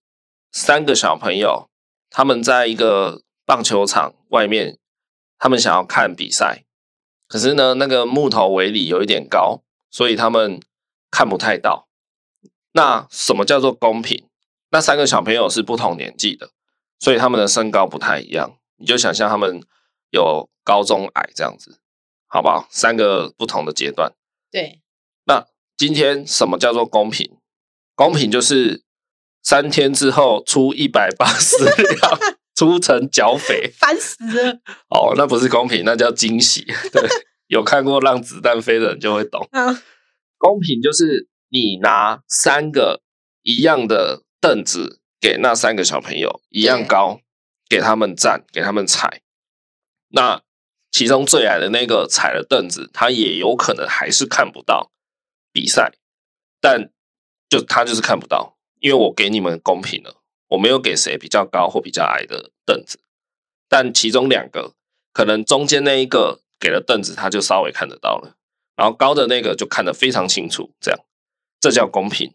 [0.52, 1.70] 三个小朋友，
[2.10, 4.78] 他们在一个棒球场外面，
[5.38, 6.65] 他们想要看比赛，
[7.30, 10.60] 可是呢，那个木头围篱有一点高，所以他们
[11.10, 11.88] 看不太到。
[12.74, 14.28] 那什么叫做公平？
[14.72, 16.50] 那三个小朋友是不同年纪的，
[17.00, 18.58] 所以他们的身高不太一样。
[18.76, 19.63] 你就想象他们
[20.15, 21.80] 有高中矮这样子，
[22.28, 22.67] 好不好？
[22.71, 24.13] 三个不同的阶段。
[24.49, 24.82] 对。
[25.25, 25.45] 那。
[25.78, 27.38] 今天什么叫做公平？
[27.95, 28.86] 公平就是
[29.43, 32.19] 三天之后出一百八十两，
[32.56, 34.54] 出成剿匪，烦死了。
[34.88, 36.63] 哦，那不是公平，那叫惊喜。
[36.93, 37.06] 对，
[37.47, 39.45] 有看过《让子弹飞》的人就会懂。
[39.51, 39.78] 嗯，
[40.38, 43.01] 公平就是你拿三个
[43.41, 47.19] 一样的凳子给那三个小朋友一样高，
[47.67, 49.21] 给他们站，给他们踩。
[50.15, 50.41] 那
[50.91, 54.91] 其中最矮的那个踩了凳子，他也有可能还是看不到。
[55.51, 55.93] 比赛，
[56.60, 56.91] 但
[57.47, 62.99] 就他就是看不到，因为我给你们公平了，我没有给谁比较高或比较矮的凳子，
[63.69, 64.73] 但其中两个
[65.13, 68.36] 可能中间那一个给了凳子，他就稍微看得到了，
[68.75, 70.99] 然后高的那个就看得非常清楚，这样
[71.62, 72.34] 这叫公平。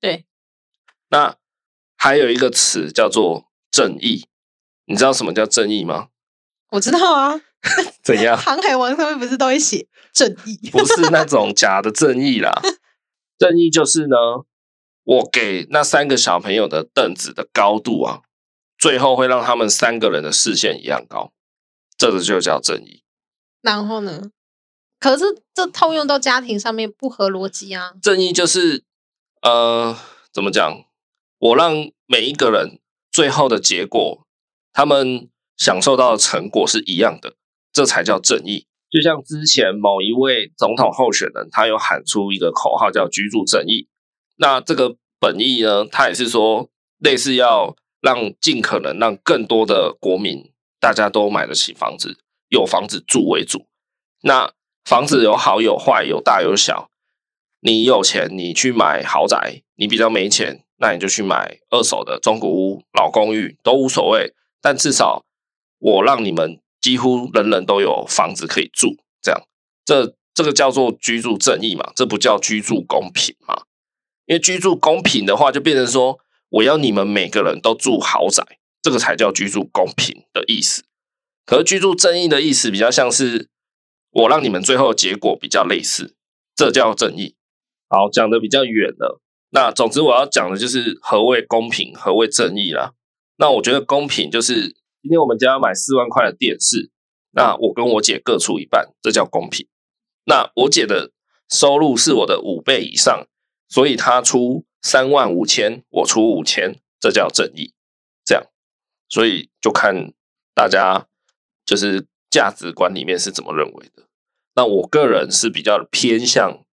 [0.00, 0.24] 对，
[1.10, 1.36] 那
[1.98, 4.26] 还有一个词叫做正义，
[4.86, 6.08] 你知道什么叫正义吗？
[6.70, 7.40] 我知道啊。
[8.04, 8.36] 怎样？
[8.38, 10.70] 航海王上面不是都会写正义？
[10.70, 12.52] 不是那种假的正义啦。
[13.38, 14.16] 正义就是呢，
[15.04, 18.22] 我给那三个小朋友的凳子的高度啊，
[18.78, 21.32] 最后会让他们三个人的视线一样高，
[21.96, 23.02] 这个就叫正义。
[23.60, 24.30] 然后呢？
[25.00, 27.92] 可是这套用到家庭上面不合逻辑啊。
[28.02, 28.84] 正义就是
[29.42, 29.96] 呃，
[30.32, 30.84] 怎么讲？
[31.38, 31.72] 我让
[32.06, 32.80] 每一个人
[33.12, 34.26] 最后的结果，
[34.72, 35.28] 他们
[35.58, 37.34] 享受到的成果是一样的。
[37.70, 38.66] 这才叫正义。
[38.90, 43.86] 就像之前某一位总统候选人，他有喊出一个口号叫“居住正义”。
[44.40, 52.16] 那这个本意呢，他也是说，类似要让尽可能让更多的国民大家都买得起房子，
[52.48, 53.66] 有房子住为主。
[54.22, 54.52] 那
[54.84, 56.88] 房子有好有坏，有大有小。
[57.60, 64.32] 你有钱，你去买豪宅；你比较没钱，那你就去买二手的中古屋、老公寓，都无所谓。
[64.62, 65.24] 但至少
[65.78, 66.60] 我让你们。
[66.80, 69.42] 几乎人人都有房子可以住，这样，
[69.84, 71.92] 这这个叫做居住正义嘛？
[71.96, 73.62] 这不叫居住公平嘛？
[74.26, 78.44] 因为居住公平的话，就变成说我要你们每个人都住豪宅，
[78.80, 80.84] 这个才叫居住公平的意思。
[81.44, 83.48] 可是居住正义的意思比较像是
[84.12, 86.14] 我让你们最后的结果比较类似，
[86.54, 87.34] 这叫正义。
[87.88, 92.92] 好，讲的比较远了，那总之我要讲的就是何谓公平，何谓正义啦。
[93.36, 94.76] 那我觉得公平就是
[95.08, 96.90] 今天我们家要买四万块的电视，
[97.30, 99.66] 那我跟我姐各出一半，这叫公平。
[100.26, 101.12] 那我姐的
[101.48, 103.26] 收入是我的五倍以上，
[103.70, 107.72] 所以她出三万五千，我出五千，这叫正义。
[108.22, 108.44] 这样，
[109.08, 110.12] 所以就看
[110.52, 111.06] 大家
[111.64, 114.02] 就是价值观里面是怎么认为的。
[114.56, 116.66] 那我个人是比较偏向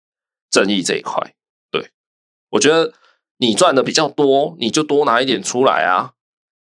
[0.50, 1.34] 正义这一块。
[1.72, 1.90] 对，
[2.50, 2.94] 我觉得
[3.38, 6.12] 你赚的比较多，你就多拿一点出来啊。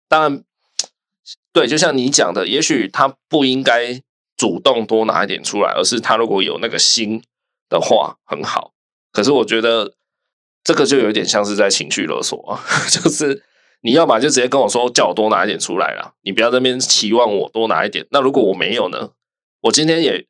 [0.09, 0.43] 当然，
[1.53, 4.01] 对，就像你讲的，也许他不应该
[4.37, 7.21] 主动多拿一点出来，而是他如果有那个心
[7.69, 8.73] 的话，很好。
[9.11, 9.93] 可是我觉得
[10.63, 13.43] 这个就有点像是在情绪勒索啊， 就是
[13.81, 18.07] 你要么就直接跟我说，叫我多拿一点出来啦，你不要在那边期望我多拿一点。
[18.11, 19.11] 那如果我没有呢？
[19.61, 20.25] 我今天也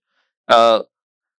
[0.47, 0.87] 呃，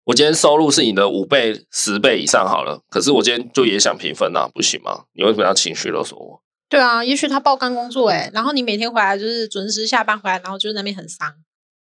[0.06, 5.06] 我今天收入是你的五倍、十倍以上好了，可是我今天就也想平分啊，不行吗？
[5.14, 6.42] 你为什么要情绪勒索我？
[6.72, 11.36] 对啊，也许他爆肝工作诶，然后你每天回来就是准时下班回来，然后就在那边很伤。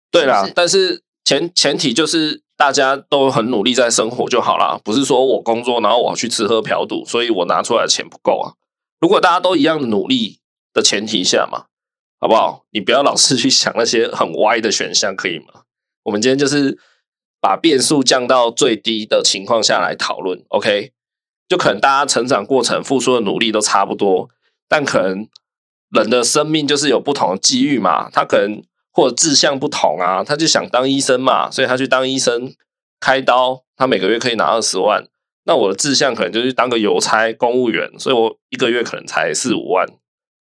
[0.09, 8.57] 对啦，是是但是前前提就是大家都很努力在生活就好啦，不是说我工作然后我要去吃喝嫖赌，所以我拿出来的钱不够啊。
[8.99, 10.39] 如果大家都一样的努力
[10.73, 11.65] 的前提下嘛，
[12.19, 12.65] 好不好？
[12.71, 15.61] 你不要老是去想那些很歪的选项，可以吗？
[16.05, 16.79] 我们今天就是
[17.39, 20.91] 把变数降到最低的情况下来讨论，OK？
[21.47, 24.27] 就可能大家成长过程付出的努力都差不多。
[24.71, 25.27] 但可能
[25.89, 32.55] 人的生命就是有不同的机遇嘛，他可能或者志向不同啊，他就想当医生嘛，所以他去当医生
[33.01, 35.05] 开刀，他每个月可以拿二十万。
[35.43, 39.85] 那我的志向可能就是当个邮差公务员，所以我一个月可能才四五万，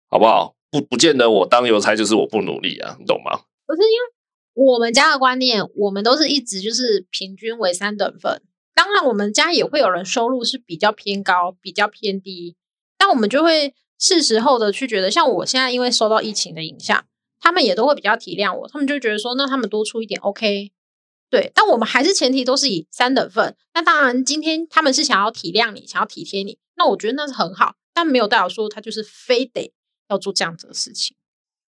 [0.09, 0.55] 好不好？
[0.71, 3.41] 不不见得我当邮差就是我不努力啊，你懂吗？
[3.67, 8.41] 不是因为我们家的观念，我们都是一直就是平均为三等份。
[8.73, 12.55] 当然，我们家也会有人收入是比较偏高，比较偏低，
[12.97, 13.73] 但我们就会。
[13.97, 17.05] 是时候的去觉得，像我现在因为受到疫情的影响，
[17.39, 20.71] 他们也都会比较体谅我，他们就觉得说，那他们多出一点，OK，
[21.29, 21.51] 对。
[21.55, 23.55] 但我们还是前提都是以三等份。
[23.73, 29.71] 那当然，今天他们是想要体谅你，想要体贴你，那我觉得那是很好，但没有代表说他就是非得
[30.09, 31.15] 要做这样子的事情。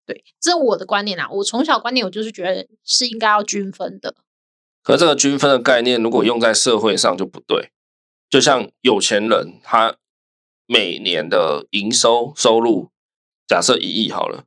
[0.05, 1.29] 对，这是我的观念啊。
[1.31, 4.15] 我从小观念，我就是觉得是应该要均分的。
[4.83, 7.71] 可这个均分的概念，如果用在社会上就不对。
[8.29, 9.95] 就像有钱人他。
[10.67, 12.91] 每年的营收收入，
[13.47, 14.43] 假设一亿好了，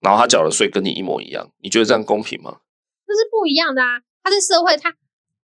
[0.00, 2.58] 然后他缴的税跟你一模一样，你觉得这样公平吗？
[3.06, 4.00] 那是不一样的啊！
[4.22, 4.94] 他在社会，他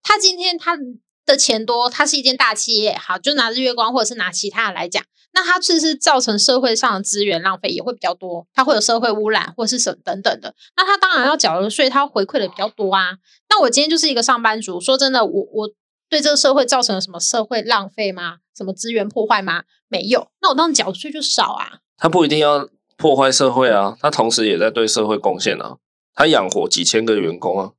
[0.03, 0.77] 他今天他
[1.25, 13.19] 的钱多，他是一间大企业，好，就拿日月光或者是拿其他的来讲，那他是是造成社会上的资源浪费也会比较多，他会有社会污染或是什么等等的，那他当然要缴的税，他回馈的比较多啊。
[13.49, 15.71] 那我今天就是一个上班族，说真的，我我。
[16.11, 18.39] 对这个社会造成了什么社会浪费吗？
[18.59, 19.63] 什么资源破坏吗？
[19.87, 20.29] 没有。
[20.43, 21.79] 那我当缴税就少啊。
[21.97, 25.77] 他不一定要破坏社会啊，他同时也在对社会贡献啊。
[26.15, 27.73] 他养活几千个员工啊，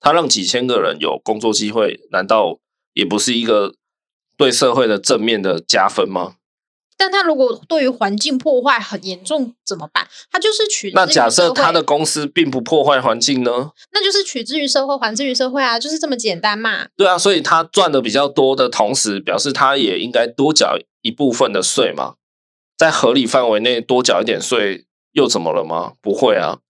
[0.00, 2.58] 他让几千个人有工作机会，难道
[2.94, 3.74] 也不是一个
[4.38, 6.36] 对社会的正面的加分吗？
[6.96, 10.06] 但他如果对于环境破坏很严重怎么办？
[10.30, 13.72] 他就是取那假设他的公司并不破坏环境呢？
[13.92, 16.86] 那就是取之于社会，还之于社会啊，就是这么简单嘛。
[16.96, 22.14] 对啊，所以他赚的比较多的同时，表示他也应该多缴一部分的税嘛，
[22.78, 25.94] 在合理范围内多缴一点税又怎么了吗？
[26.00, 26.60] 不会啊。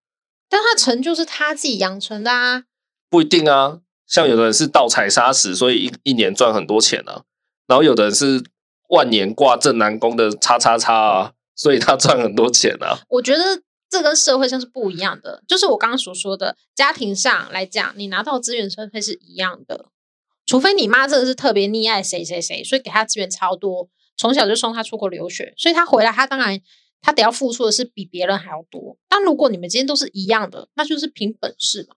[0.49, 2.65] 但他成就是他自己养成的啊，
[3.11, 3.81] 不一定啊。
[4.07, 7.25] 像有的人是盗采砂石，所以一一年赚很多钱啊，
[7.67, 8.43] 然后有的人是。
[8.89, 12.99] 万年挂正南宫的叉叉叉啊，所以他赚很多钱啊。
[13.09, 19.87] 我觉得这跟社会上是不一样的，就是我刚刚所说的，家庭上来讲，你拿到资源分配是一样的，
[20.47, 26.61] 除非你妈真的是特别溺爱谁谁谁，所以给他资源超多，从小就送他出国留学，所以他回来，他当然
[27.01, 28.97] 他得要付出的是比别人还要多。
[29.09, 31.95] 但如果你们今天都是一样的，那就是凭本事嘛。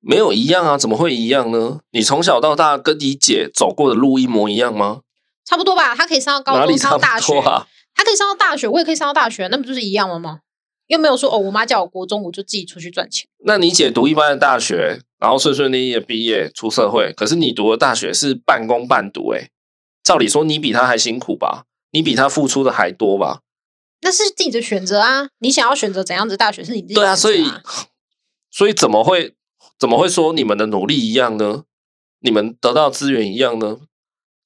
[0.00, 1.80] 没有一样啊，怎么会一样呢？
[1.90, 5.02] 你从小到大跟你姐走过的路一模一样吗？
[5.48, 10.40] 差不多吧，他可以上到高中，上到大学，啊、他可以上到大学，我也可以上到大学，那不就是一样了吗？
[10.88, 13.26] 又没有说哦，我妈叫我国中，我就自己出去赚钱。
[13.44, 19.50] 那你姐读一般的大学，然后顺顺利利的毕业出社会，可是你读的大学是半工半读，诶，
[20.04, 21.64] 照理说你比他还辛苦吧？
[21.92, 23.40] 你比他付出的还多吧？
[24.02, 26.94] 那是自己的选择啊，你想要选择怎样的大学是你自己。
[26.94, 27.46] 对啊，所以
[28.50, 29.34] 所以怎么会
[29.78, 31.64] 怎么会说你们的努力一样呢？
[32.20, 33.78] 你们得到资源一样呢？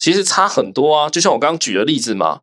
[0.03, 2.40] 其实差很多啊，就像我刚刚举的例子嘛，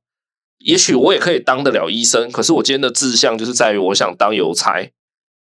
[0.59, 4.89] 也许我也可以当得了医生，可是我今天的志向就是在于我想当邮差，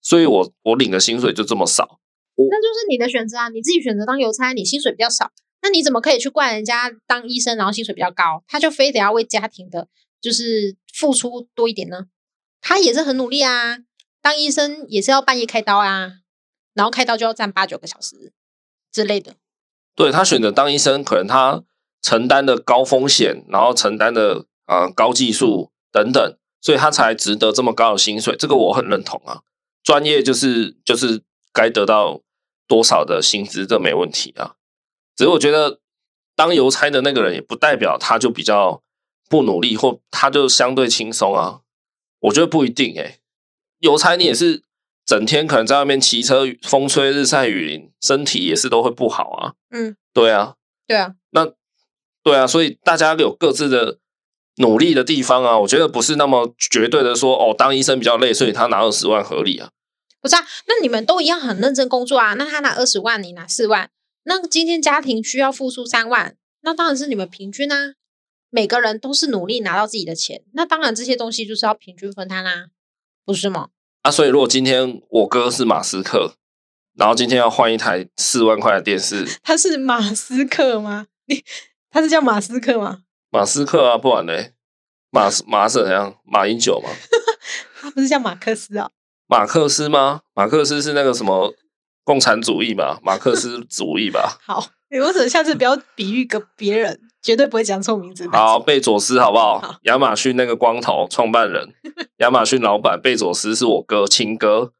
[0.03, 1.99] 所以我我领的薪水就这么少。
[2.37, 5.31] 那就是你的选择啊，你自己选择当邮差，你薪水比较少，
[5.63, 9.89] 那你怎么可以去怪人家当医生然后薪水比较高，他就非得要为家庭的，
[10.21, 12.09] 就是付出多一点呢？
[12.61, 13.79] 他也是很努力啊，
[14.21, 16.13] 当医生也是要半夜开刀啊，
[16.75, 18.35] 然后开刀就要站八九个小时
[18.93, 19.37] 之类的。
[19.95, 21.65] 对，他选择当医生，可能他
[22.03, 28.37] 承担的高风险，然后承担的啊、呃、高技术等等，所以他才值得这么高的薪水。
[28.37, 29.41] 这个我很认同啊，
[29.83, 31.23] 专业就是就是
[31.53, 32.21] 该得到
[32.67, 34.57] 多少的薪资，这没问题啊。
[35.17, 35.81] 只是我觉得
[36.37, 38.83] 当邮差的那个人，也不代表他就比较
[39.31, 41.61] 不努力，或他就相对轻松啊。
[42.21, 43.21] 我觉得不一定诶、欸，
[43.79, 44.65] 邮差你也是。
[45.05, 49.55] 整天可能在外面骑车，风吹日晒雨淋，身体也是都会不好啊。
[49.71, 50.55] 嗯，对啊，
[50.87, 51.53] 对啊，那
[52.23, 53.99] 对啊，所以大家有各自的
[54.57, 55.59] 努力的地方啊。
[55.59, 59.71] 我觉得不是那么绝对的说，哦，当医生比较累，所以他拿二十万合理啊。
[60.21, 62.35] 不是啊，那你们都一样很认真工作啊。
[62.35, 63.91] 那他拿二十万，你拿四万，
[64.25, 67.95] 那今天家庭需要付出三万，那当然是你们平均啊。
[68.55, 72.67] 每个人都是努力拿到自己的钱，那当然这些东西就是要平均分摊啦，
[73.25, 73.71] 不是吗？
[74.03, 76.35] 啊，所以如果今天我哥是马斯克，
[76.95, 81.07] 然后今天要换一台四万块的电视，他是马斯克吗？
[81.25, 81.43] 你
[81.93, 83.01] 他是叫马斯克吗？
[83.31, 84.33] 马斯克啊，不然呢？
[85.11, 86.17] 马马是怎样？
[86.25, 86.89] 马英九吗？
[87.81, 88.91] 他不是叫马克思啊？
[89.27, 90.23] 马克思吗？
[90.35, 91.55] 马克思是那个什么
[92.03, 92.99] 共产主义吧？
[93.03, 94.39] 马克思主义吧？
[94.45, 97.01] 好，欸，我只下次不要比喻个别人。
[97.23, 98.29] 绝对不会讲错名字。
[98.33, 99.61] 好，贝佐斯好不好？
[99.61, 101.73] 好，亚马逊那个光头创办人，
[102.19, 104.73] 亚马逊老板贝佐斯是我哥亲哥，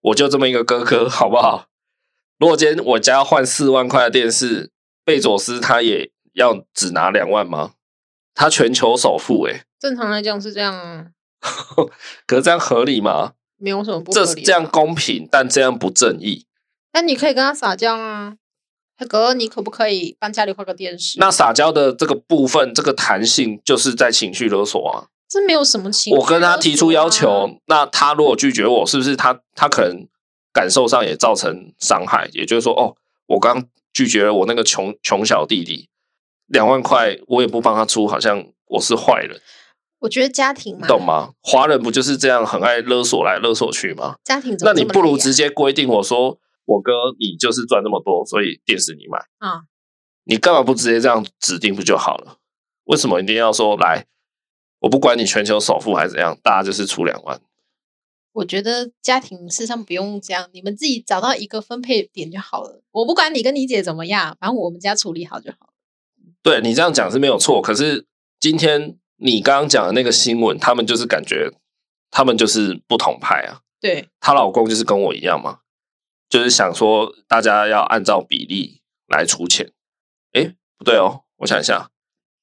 [0.00, 1.66] 我就这么一个哥哥，好不好？
[2.38, 4.70] 如果今天我家要换四万块的电视，
[5.04, 7.72] 贝佐斯他也要只拿两万吗？
[8.34, 9.64] 他全球首富诶。
[9.78, 11.06] 正常来讲是这样啊。
[12.26, 13.32] 可是这样合理吗？
[13.58, 14.26] 没有什么不合理。
[14.34, 16.46] 这这样公平，但这样不正义。
[16.92, 18.36] 那你可以跟他撒娇啊。
[19.08, 21.18] 哥，你可不可以帮家里换个电视？
[21.18, 25.08] 那撒娇的这个部分，这个弹性就是在情绪勒索啊。
[25.28, 26.18] 这没有什么情绪。
[26.20, 30.06] 我跟他提出要求，那他如果拒绝我，是不是他他可能
[30.52, 32.28] 感受上也造成伤害？
[32.32, 32.94] 也就是说，哦，
[33.26, 35.88] 我刚拒绝了我那个穷穷小弟弟
[36.46, 39.40] 两万块，我也不帮他出，好像我是坏人。
[40.00, 41.34] 我觉得家庭嘛，懂吗？
[41.40, 44.16] 华人不就是这样很爱勒索来勒索去吗？
[44.24, 46.38] 家庭怎么，那你不如直接规定我说。
[46.64, 49.58] 我哥，你就是赚那么多，所以电视你买啊？
[49.58, 49.66] 嗯、
[50.24, 52.36] 你干嘛不直接这样指定不就好了？
[52.84, 54.06] 为什么一定要说来？
[54.78, 57.40] 我不管你全球首富还是怎样，大家就是出两万。
[58.32, 62.80] 我觉得家庭事实上不用这样，你们自己找到一个分配点就好了。
[62.92, 65.71] 我不管你跟你姐怎么样，反正我们家处理好就好了。
[66.42, 68.06] 对，你这样讲是没有错，可是
[68.40, 71.52] 今天你刚刚讲的那个新闻，他们就是感觉
[72.10, 73.60] 他们就是不同派啊。
[73.80, 75.60] 对，她老公就是跟我一样嘛。
[76.28, 79.70] 就是想说，大家要按照比例来出钱。
[80.32, 81.90] 诶，不对哦，我想一下，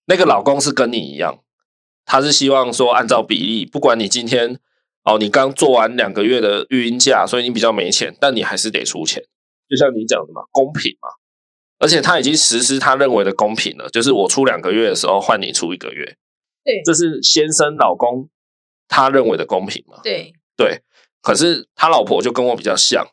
[0.06, 1.40] 那个老公是跟你一样，
[2.06, 4.60] 他是希望说按照比例，不管你今天
[5.04, 9.24] 哦，你刚做完两个月的育婴假，所以你比较没钱，但你还是得出钱。
[9.68, 11.10] 就像你讲的嘛，公平嘛。
[11.80, 16.18] 而且他已经实施他认为的公平了，就是我出两个月的时候换你出一个月。
[16.64, 18.30] 对，这是先生老公
[18.88, 20.00] 他认为的公平嘛？
[20.04, 20.82] 对对。
[21.22, 23.08] 可是他老婆就跟我比较像。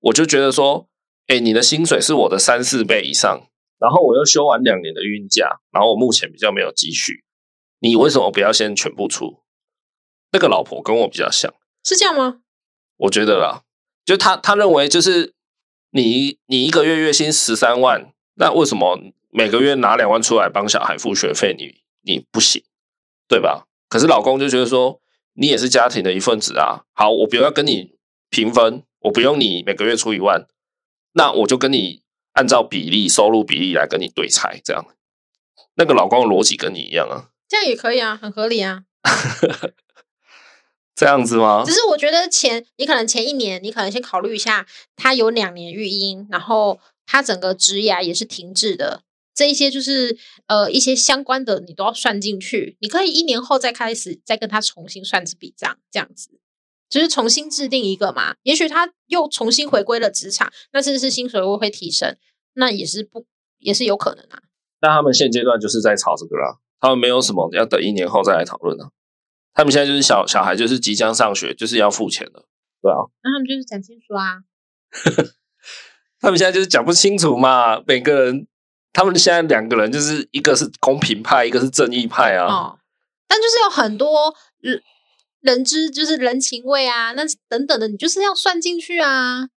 [0.00, 0.88] 我就觉得说，
[1.26, 3.48] 哎，你的薪水是我的三四倍以上，
[3.78, 7.24] 然后我又休完两年的孕假，然后我目前比较没有积蓄，
[7.80, 9.42] 你为什么不要先全部出？
[10.32, 11.52] 那个老婆跟我比较像，
[11.84, 12.40] 是这样吗？
[12.96, 13.62] 我觉得啦，
[14.04, 15.34] 就他他认为就是
[15.96, 22.62] 你你一个月月薪十三万，那为什么每个月拿两万出来帮小孩付学费，你你不行，
[23.26, 23.66] 对吧？
[23.88, 25.00] 可是老公就觉得说，
[25.32, 27.92] 你也是家庭的一份子啊，好，我不要跟你
[28.28, 28.82] 平分。
[29.00, 30.48] 我不用你每个月出一万，
[31.12, 34.84] 那我就跟你按照比例收入比例来跟你对拆，这样，
[35.76, 38.82] 那个老公的逻辑跟你一样啊，这样也可以啊，很合理啊，
[40.96, 41.62] 这样子吗？
[41.64, 44.66] 只是我觉得前你可能前一年你可能先考虑一下，
[44.96, 49.02] 他有两年育婴，然后他整个职涯也是停滞的，
[49.34, 50.16] 这一些就是
[50.46, 56.40] 呃一些相关的你都要算进去，你可以一年后再开始再跟他重新算这笔账，这样子。
[56.88, 62.16] 就是重新制定一个嘛，也许他又重新回归了职场，那甚至是薪水会会提升？
[62.54, 63.26] 那也是不
[63.58, 64.38] 也是有可能啊。
[64.80, 68.90] 那他们现阶段就是在吵这个啦，他们没有什么要等一年后再来讨论啊。
[69.56, 72.44] 他们现在就是小小孩，就是即将上学，就是要付钱的，
[72.82, 73.08] 对啊。
[73.22, 74.44] 那他们就是讲清楚啊。
[76.20, 78.46] 他们现在就是讲不清楚嘛，每个人，
[78.92, 82.46] 他们现在两个人就是一个是公平派，一个是正义派啊。
[82.46, 82.78] 哦，
[83.26, 84.82] 但就是有很多人
[85.40, 89.48] 人之就是人情味啊，那等等的，你就是要算进去啊。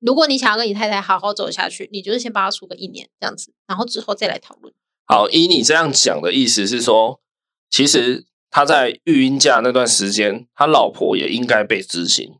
[0.00, 4.74] 如果你想要跟你太太好好走下去，你就是先帮他处个一年这样子，然后之后再来讨论。
[5.06, 7.20] 好，以你这样讲的意思是说，
[7.70, 12.38] 其实他在育婴假那段时间，他老婆也应该被执行，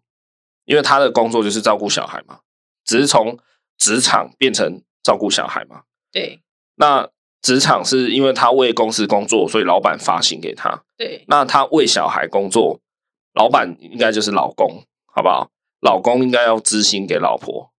[0.65, 2.41] 因为他的工作就是照顾小孩嘛，
[2.85, 3.39] 只是从
[3.77, 5.83] 职场变成照顾小孩嘛。
[6.11, 6.41] 对。
[6.77, 7.09] 那
[7.43, 10.83] 职场是因为他为公司工作，所以老板发薪给他。
[10.97, 11.25] 对。
[11.29, 12.81] 那他为小孩工作，
[13.35, 15.51] 老板应该就是老公，好不好？
[15.81, 17.71] 老公应该要支薪给老婆，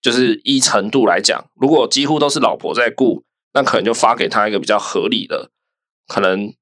[0.00, 5.50] 就是依程度来讲，如果几乎都是老婆在顾，那可能就发给他一个比较合理的，
[6.06, 6.54] 可能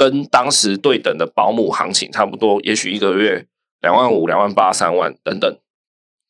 [0.00, 3.46] 跟当时对等的保姆行情差不多，也许一个月
[3.82, 5.58] 两万五、两万八、三万等等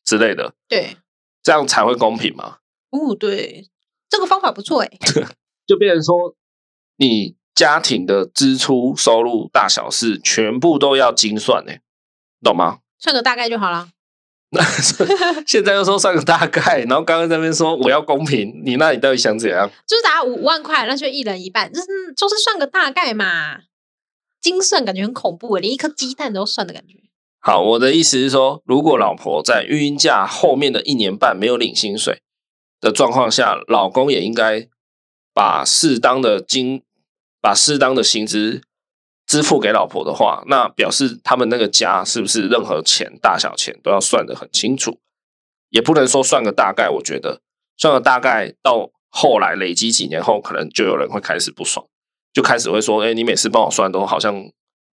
[0.03, 0.53] 之类的。
[0.67, 0.97] 对，
[1.41, 2.57] 这样才会公平嘛。
[2.89, 3.69] 哦，对，
[4.09, 4.99] 这个方法不错诶。
[5.65, 6.35] 就变成说，
[6.97, 11.79] 你家庭的支出、收入大小事全部都要精算诶，
[12.43, 12.79] 懂吗？
[12.99, 13.87] 算个大概就好了。
[14.53, 14.61] 那
[15.45, 19.69] 现在又说算个大概，然后刚刚在那边说我要公平，你那你到底想怎样？
[19.87, 21.87] 就是打五万块，那就一人一半，就是
[22.17, 23.61] 就是算个大概嘛。
[24.41, 26.95] 精算感觉很恐怖，连一颗鸡蛋都算的感觉。
[27.39, 32.21] 好，我的意思是说，如果老婆在育婴假后面的一年半没有领薪水
[32.81, 34.67] 的状况下，老公也应该
[35.33, 36.83] 把适当的金，
[37.39, 38.63] 把适当的薪资。
[39.31, 44.99] 支付给老婆的话，那表示他们那个家是不是任何钱大小钱都要算得很清楚，
[45.69, 46.89] 也不能说算个大概。
[46.89, 47.39] 我觉得
[47.77, 51.87] 算个大概到后来累积几年后，可能就有人会开始不爽，
[52.33, 54.35] 就开始会说：“哎，你每次帮我算都好像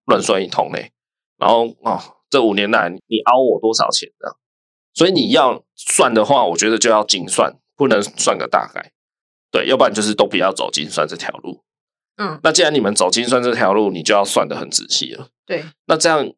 [0.05, 0.93] 乱算一通嘞。”
[1.36, 4.36] 然后哦，这五年来你凹我多少钱的？
[4.95, 8.93] 所以你要算的话，我觉得就要精算，不能算个大概。
[9.51, 11.64] 对，要不然就是都不要走精算这条路。
[12.19, 15.29] 嗯，那既然你们走精算这条路，你就要算得很仔细了。
[15.47, 16.29] 对，那这样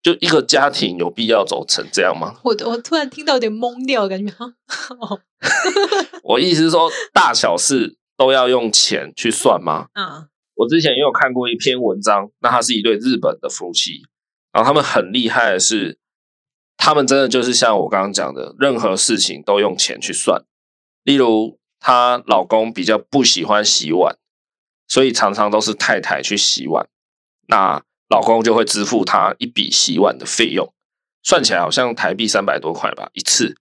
[0.00, 2.36] 就一个家庭有必要走成这样吗？
[2.44, 4.54] 我我突然听到有点懵掉，感觉哈。
[6.22, 9.88] 我意思是说，大小事都要用钱去算吗？
[9.94, 14.02] 嗯，我之前也有看过一篇文章，那他是一对日本的夫妻，
[14.52, 15.98] 然后他们很厉害的是，
[16.76, 20.44] 他们真的就是像我刚刚讲的，任何事情都用钱去算。
[21.02, 24.16] 例如，她老公比较不喜欢洗碗。
[24.88, 26.88] 所以常常都是太太去洗碗，
[27.48, 30.72] 那老公就会支付他一笔洗碗的费用，
[31.22, 33.56] 算起来好像台币三百多块吧一次。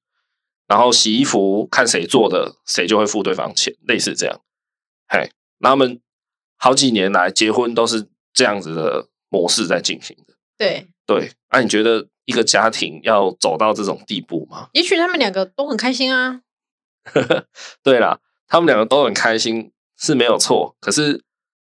[0.67, 4.41] 然后洗衣服看谁做的，谁就会付对方钱，类似这样。
[5.07, 6.01] 嘿，那他们
[6.57, 10.34] 好几年来结婚都是这样子的模式在进行的。
[10.57, 14.69] 对对，那、啊、你觉得一个家庭要走到这种地步吗？
[14.73, 16.41] 也许他们两个都很开心啊。
[17.84, 19.71] 对啦，他们两个都很开心。
[19.98, 21.24] 是没有错，可是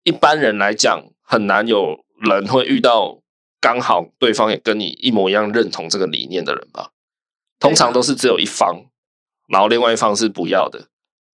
[0.04, 3.20] 一般人来讲，很难有人会遇到
[3.60, 6.92] 刚好对方也跟你一模一样认同这个理念的人吧？
[7.60, 8.86] 通常都是只有一方，
[9.48, 10.90] 然后另外一方是不要的，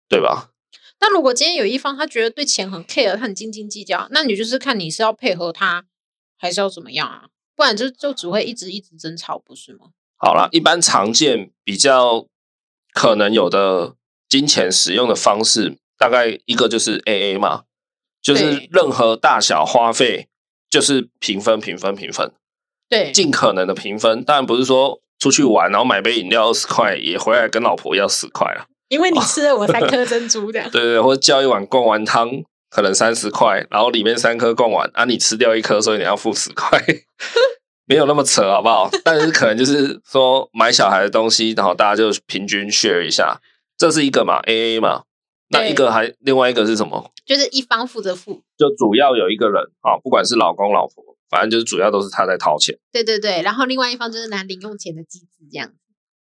[0.09, 0.51] 对吧？
[1.01, 5.87] 那如果今天有一方他觉得对钱很 care，他很斤斤计较，那你就是看你是要配合他，
[6.39, 7.29] 还是要怎么样啊？
[7.57, 9.89] 不然就就只会一直一直争吵，不是吗？
[10.17, 12.27] 好啦，一般常见比较
[12.93, 13.97] 可能有的
[14.29, 15.80] 金钱使用的方式。
[16.01, 17.65] 大概一个就是 A A 嘛，
[18.23, 20.29] 就是任何大小花费
[20.71, 22.33] 就是平分、平分、平分，
[22.89, 24.25] 对，尽可能的平分。
[24.25, 28.65] 当然不是说出去玩，然后买杯饮料二十块，也回来跟老婆要十块了。
[28.89, 32.31] 因为你吃了我三颗珍珠的， 对，对对，或者叫一碗贡丸汤，
[32.71, 36.83] 可能三十块，然后里面三颗贡丸，啊，你吃掉一颗，所以你要付十块，
[37.85, 38.89] 没有那么扯，好不好？
[39.05, 43.41] 但是可能就是说买小孩的东西，然后大家就平均 share 一下，
[43.77, 45.03] 这是一个嘛，A A 嘛。
[45.53, 47.11] 那一个还另外一个是什么？
[47.27, 52.79] 就是一方负责付，就主要有一个人啊，不管是老公老婆，反正就是主要都是他在掏钱。
[52.93, 55.73] 对对对，然后另外一方就是拿零用钱的机制这样，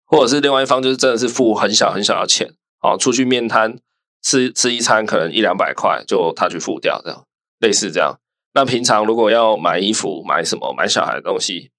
[0.05, 3.77] 或者是另外一方就是真的是付很小很小的钱，啊，出去面摊
[4.21, 7.25] 吃吃一餐可能一两百块，就他去付掉这样，
[7.59, 8.19] 类似这样。
[8.53, 11.69] 那平常如果要买衣服、买什么、买小孩的东西，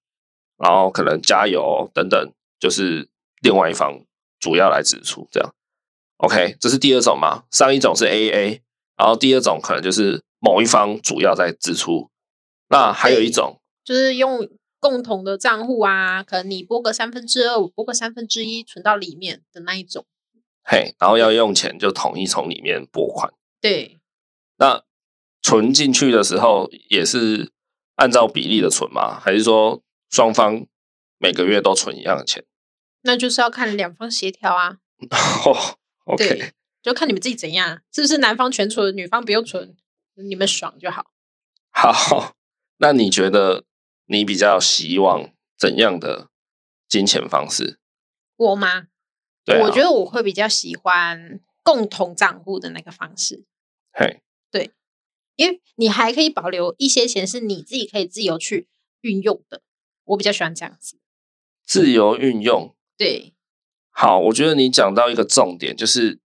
[0.57, 3.09] 然后可能加油等等，就是
[3.41, 3.99] 另外一方
[4.39, 5.53] 主要来支出这样。
[6.19, 7.43] OK，这是第二种嘛？
[7.49, 8.61] 上一种是 AA，
[8.97, 12.09] 然后第二种可能就是某一方主要在支出。
[12.69, 14.47] 那还有一种，就是用
[14.79, 20.05] 共同的账户啊，可能你拨个三分之二，我拨个三分之一，存到里面的那一种。
[20.63, 23.33] 嘿，然后要用钱就统一从里面拨款。
[23.61, 23.99] 对，
[24.57, 24.83] 那
[25.41, 27.51] 存进去的时候也是
[27.95, 29.19] 按照比例的存吗？
[29.19, 30.65] 还是说双方
[31.17, 32.45] 每个月都存一样的钱？
[33.03, 34.79] 那就是要看两方协调啊。
[36.17, 39.75] 对，就看你们自己怎样，是不是男方全存，女方不用存，
[40.15, 41.11] 你们爽就好。
[41.71, 42.35] 好，
[42.77, 43.65] 那你觉得
[44.05, 46.29] 你比较希望怎样的
[46.87, 47.79] 金钱方式？
[48.35, 48.87] 我吗？
[49.45, 53.45] 对啊，我觉得我会比较喜欢共同账户的那个方式。
[53.91, 54.71] 嘿，对，
[55.35, 58.67] 因为你还可以保留一些钱是你自己可以自由去
[59.01, 59.61] 运用的。
[60.05, 60.97] 我比较喜欢这样子，
[61.63, 62.75] 自由运用。
[62.97, 63.33] 对，
[63.91, 66.19] 好，我觉得你讲到一个重点，就是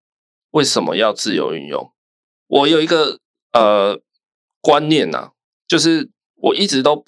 [0.50, 1.92] 为什么要自由运用？
[2.46, 3.18] 我有一个
[3.52, 4.00] 呃
[4.60, 5.32] 观念呐、啊，
[5.66, 7.04] 就是我一直都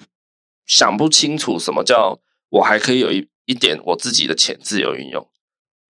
[0.65, 5.29] 想不清楚什么叫我还可以有一一点我自己的钱自由运用，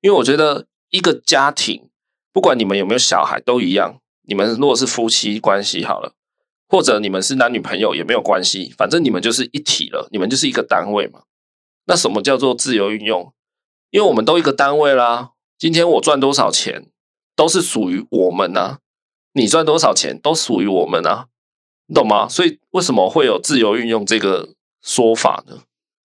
[0.01, 1.89] 因为我觉得一个家庭，
[2.31, 6.13] 不管你们有没有小孩都一样，你们如果是夫妻关系好了。
[6.69, 11.21] 或者你们是男女朋友也没有关系，反正你们就是一体了，你们就是一个单位嘛。
[11.85, 13.33] 那什么叫做自由运用？
[13.89, 15.31] 因为我们都一个单位啦。
[15.57, 16.91] 今天我赚多少钱
[17.35, 18.79] 都是属于我们啊，
[19.33, 21.27] 你赚多少钱都属于我们啊，
[21.87, 22.27] 你懂吗？
[22.29, 24.49] 所以为什么会有自由运用这个
[24.81, 25.63] 说法呢？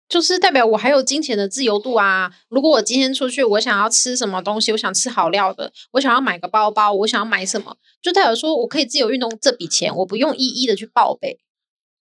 [0.07, 2.33] 就是代表我还有金钱的自由度啊！
[2.49, 11.39] 如果我今天出去，我想要吃什么东西，我想吃好料的，我想要买个包包，我想要买什么，就代表说我可以自由运动这笔钱，我不用一一的去报备，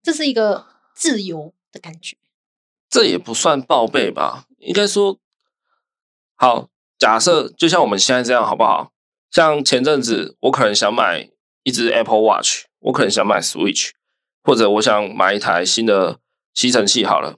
[0.02, 2.16] 这是一个自由的感觉。
[2.90, 4.46] 这也不算报备吧？
[4.60, 5.20] 应该说，
[6.38, 8.92] 好，假设就像我们现在这样，好不好？
[9.32, 11.30] 像前阵子我可能想买
[11.64, 13.90] 一只 Apple Watch，我可能想买 Switch，
[14.44, 16.20] 或者我想买一台新的
[16.54, 17.38] 吸尘器，好了。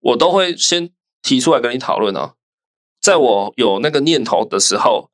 [0.00, 2.34] 我都会先提出来跟你讨论哦，
[3.00, 5.10] 在我有那个念头的时候，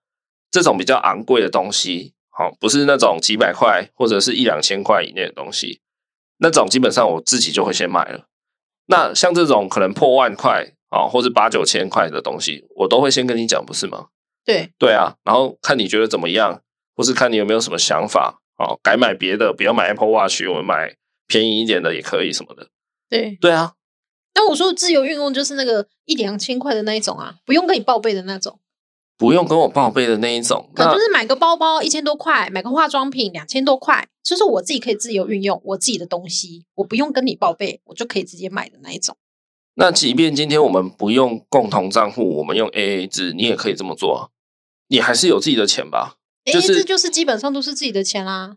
[0.49, 5.81] 这种比较昂贵的东西，好，不是那种几百块或者是一两千块以内的东西，
[6.39, 8.29] 那种基本上我自己就会先买了。
[8.87, 14.07] 那像这种可能破万块啊，或者八九千块的东西，我都会先跟你讲，不是吗？
[14.45, 16.61] 对，对啊，然后看你觉得怎么样，
[16.95, 20.95] 或是看你有没有什么想法，哦，改买别的，不要买 Apple Watch，我们买
[21.27, 22.69] 便宜一点的也可以什么的。
[23.09, 23.73] 对，对啊。
[24.35, 28.61] 那我说自由运用就是那个一两千块的那一种啊，不用跟你报备的那种，
[29.17, 39.17] 不用跟我报备的那一种，可能就是买个包包一千多块，买个化妆品两千多块，就是我自己可以自由运用我自己的东西，我不用跟你报备，我就可以直接买的那一种。
[39.79, 44.33] 那即便今天我们不用共同账户，我们用 AA 制，你也可以这么做，
[44.89, 48.57] 你还是有自己的钱吧？AA 制就是基本上都是自己的钱啦。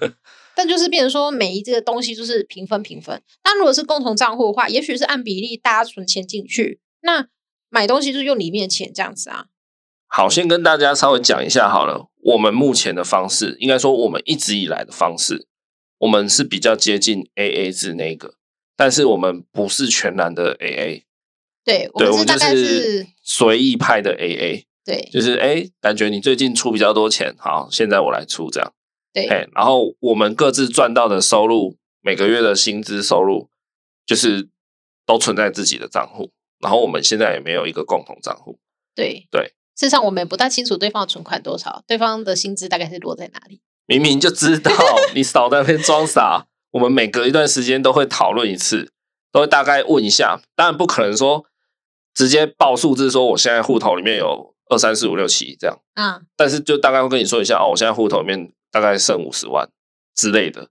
[0.54, 3.22] 但就是变成说，每一这个东西就是平分平分。
[3.44, 7.28] 那如果是共同账户的话，也许是按比例大家存钱进去，那
[7.70, 9.46] 买东西就是用里面的钱这样子啊。
[10.08, 12.08] 好，先跟大家稍微讲一下好了。
[12.24, 15.46] 我们目前的方式，应该说我们一直以来的方式，
[15.98, 18.34] 我们是比较接近 AA 制那个，
[18.78, 21.02] 但是我们不是全然的 AA。
[21.64, 24.66] 对，我们就是随意派的 AA。
[24.84, 28.72] 对，就是哎，感觉你最近出比较多钱，好，现在我来出这样。
[29.12, 33.48] 对，然后我们各自赚到的收入，每个月的薪资收入，
[34.06, 34.48] 就是
[35.04, 36.30] 都存在自己的账户。
[36.60, 38.60] 然后我们现在也没有一个共同账户。
[38.94, 43.60] 对对，事实上我们也不大清楚对方的存款多少，对方的薪资大概是落在哪里。
[43.86, 44.72] 明明就知道，
[45.14, 46.46] 你少在那边装傻。
[46.70, 48.90] 我们每隔一段时间都会讨论一次，
[49.32, 50.40] 都会大概问一下。
[50.54, 51.44] 当然不可能说
[52.14, 55.78] 直接报数字，说我现在户头里面有二三四五六七这样。
[55.94, 58.52] 嗯，但是就大概会跟你说一下哦，我现在户头里面。
[58.70, 59.66] 大概剩五十万
[60.14, 60.68] 之类的，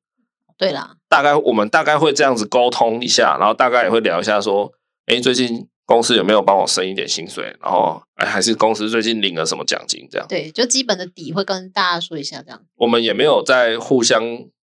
[0.55, 4.71] 对啦，大概我们大概会这样子沟通一下，然后大概也会聊一下说，
[5.07, 7.45] 哎，最近公司有没有帮我升一点薪水？
[7.59, 10.07] 然后，哎，还是公司最近领了什么奖金？
[10.11, 12.61] 这样，对，就基本的底会跟大家说一下，这样。
[12.75, 14.23] 我们也没有在互相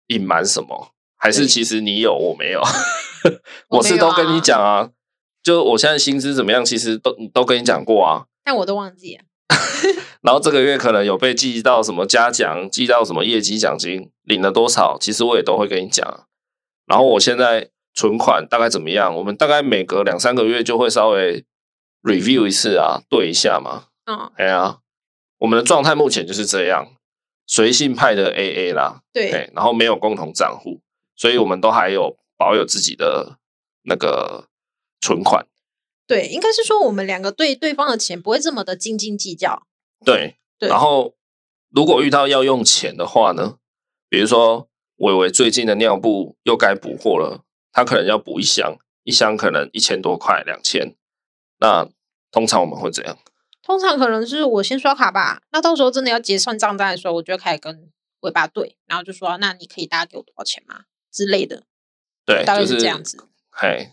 [0.07, 2.62] 隐瞒什么，还是其实你有我没有？
[3.68, 4.90] 我是都跟你讲啊，
[5.42, 9.24] 就我现在薪资怎么样，其实都都跟你讲过啊，但我都忘记了。
[10.22, 16.26] 然后这个月可能有被记到什么嘉奖，记到什么业绩奖金，领了多少，其实我也都会跟你讲。
[16.86, 19.14] 然后我现在存款大概怎么样？
[19.14, 21.44] 我们大概每隔两三个月就会稍微
[22.02, 23.84] review 一次啊，对一下嘛。
[24.06, 24.78] 嗯，哎呀，
[25.38, 26.88] 我们的状态目前就是这样，
[27.46, 29.02] 随性派的 AA 啦。
[29.12, 30.80] 对，然后没有共同账户，
[31.18, 33.38] 所以我们都还有保有自己的
[33.82, 34.48] 那个
[35.00, 35.46] 存款。
[36.06, 39.66] 对，应该是说我们两个对对方的钱不会这么的斤斤计较。
[40.02, 40.70] 对，对。
[40.70, 41.16] 然后
[41.68, 43.58] 如果遇到要用钱的话呢，
[44.08, 50.96] 比如说伟伟最近的尿布又该补货了，他可能要补一箱，一箱可能一千多块，两千。
[51.58, 51.88] 那
[52.30, 53.18] 通常我们会怎样？
[53.60, 55.42] 通常可能是我先刷卡吧。
[55.52, 57.90] 那到时候真的要结算账单的时候，我就开始跟
[58.20, 60.84] 尾巴对，然后就说：“那你可以大概给我多少钱吗？”
[61.18, 61.64] 之类的。
[62.24, 63.16] 对，大概是这样子。
[63.16, 63.90] 就是、嘿。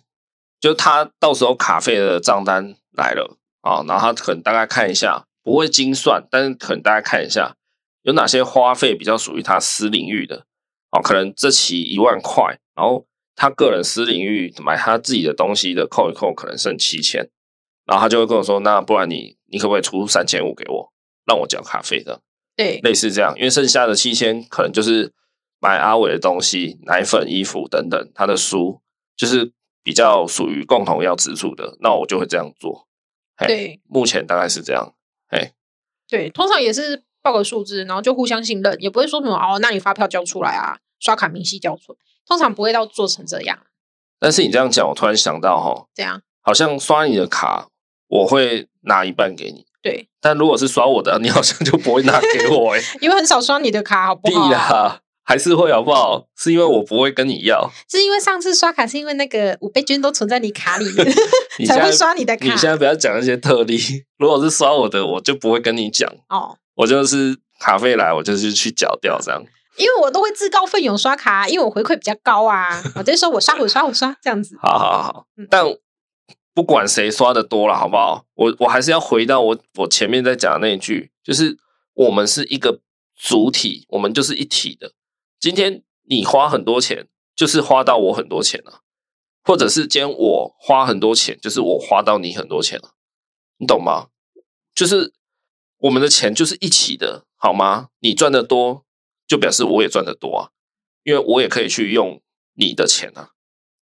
[0.61, 7.55] 就他到时候卡费的账单来了啊，然后他可能大概看一下，不会精算，但是可能大概看一下
[8.01, 10.45] 有哪些花费比较属于他私领域的
[10.91, 13.05] 哦，可能这期一万块，然后
[13.35, 17.29] 他个人私领域买他自己的东西的扣一扣，可能剩七千，
[17.85, 20.91] 然后他就会跟我说，那不然你你可不可以出三千五给我，
[21.25, 22.21] 让我缴卡费的？
[22.55, 25.13] 对，类似这样，因为剩下的七千可能就是
[25.65, 28.81] 买阿伟的东西、奶粉、衣服等等，他的书
[29.17, 29.51] 就是
[29.81, 32.85] 比较属于共同要支出的，那我就会这样做。
[33.47, 34.93] 对，目前大概是这样。
[35.29, 35.53] 哎，
[36.07, 41.97] 对，通常也是报个数字，然后就互相信任，也不会说什么哦，那你发票交出来啊，刷卡明细交出来，
[42.27, 43.57] 通常不会到做成这样。
[44.19, 47.69] 但是你这样讲，我突然想到哈，这样好像刷你的卡，
[48.07, 49.65] 我会拿一半给你。
[49.81, 54.51] 对，但如果是刷我的，你好像就不会拿给我哎， 因为很少刷你的卡，好不好？
[54.51, 56.27] 啦， 还是会好不好？
[56.37, 61.05] 是因为我不会跟你要，是因为上次刷卡是因为那个五倍券都存在你卡里面，
[61.67, 62.45] 才会刷你的卡。
[62.45, 63.77] 你现在不要讲一些特例，
[64.17, 66.57] 如果是刷我的，我就不会跟你讲哦。
[66.75, 69.43] 我就是卡费来，我就是去缴掉这样。
[69.77, 72.81] 因为我都会自告奋勇刷卡，因为我回馈比较高啊。
[72.95, 74.55] 我就说我刷我刷我刷这样子。
[74.61, 75.65] 好好好，但。
[76.53, 78.23] 不管谁刷的多了，好不好？
[78.35, 81.57] 我我还是要回到我我前面在讲的那一句，就是
[81.95, 82.79] 我们是一个
[83.13, 84.93] 主体，我们就是一体的。
[85.39, 88.81] 今天你花很多钱，就是花到我很多钱了；
[89.43, 92.95] 或者是今天我花很多钱，就是我花到你很多钱了。
[93.57, 94.07] 你懂吗？
[94.73, 95.13] 就是
[95.77, 97.89] 我们的钱就是一起的，好吗？
[97.99, 98.85] 你赚的多，
[99.27, 100.49] 就表示我也赚的多啊，
[101.03, 102.21] 因为我也可以去用
[102.55, 103.31] 你的钱啊。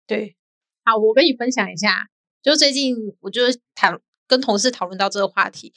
[0.07, 0.35] 对，
[0.83, 2.07] 好，我跟你分享一下。
[2.41, 3.43] 就最近，我就
[3.75, 5.73] 谈跟同事讨论到这个话题。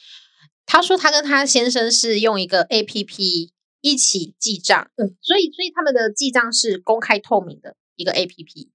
[0.67, 3.51] 他说他跟他先生是用一个 APP
[3.85, 8.71] 一起记账，嗯，所以所以他们的记账是公开透明的一个 APP。